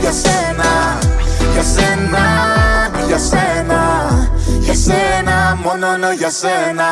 για 0.00 0.12
σένα, 0.12 0.98
για 1.52 1.62
σένα, 1.62 2.24
για 3.06 3.18
σένα 3.18 4.28
Για 4.60 4.74
σένα, 4.74 5.58
μόνο 5.62 5.96
νο 5.96 6.12
για 6.12 6.30
σένα 6.30 6.86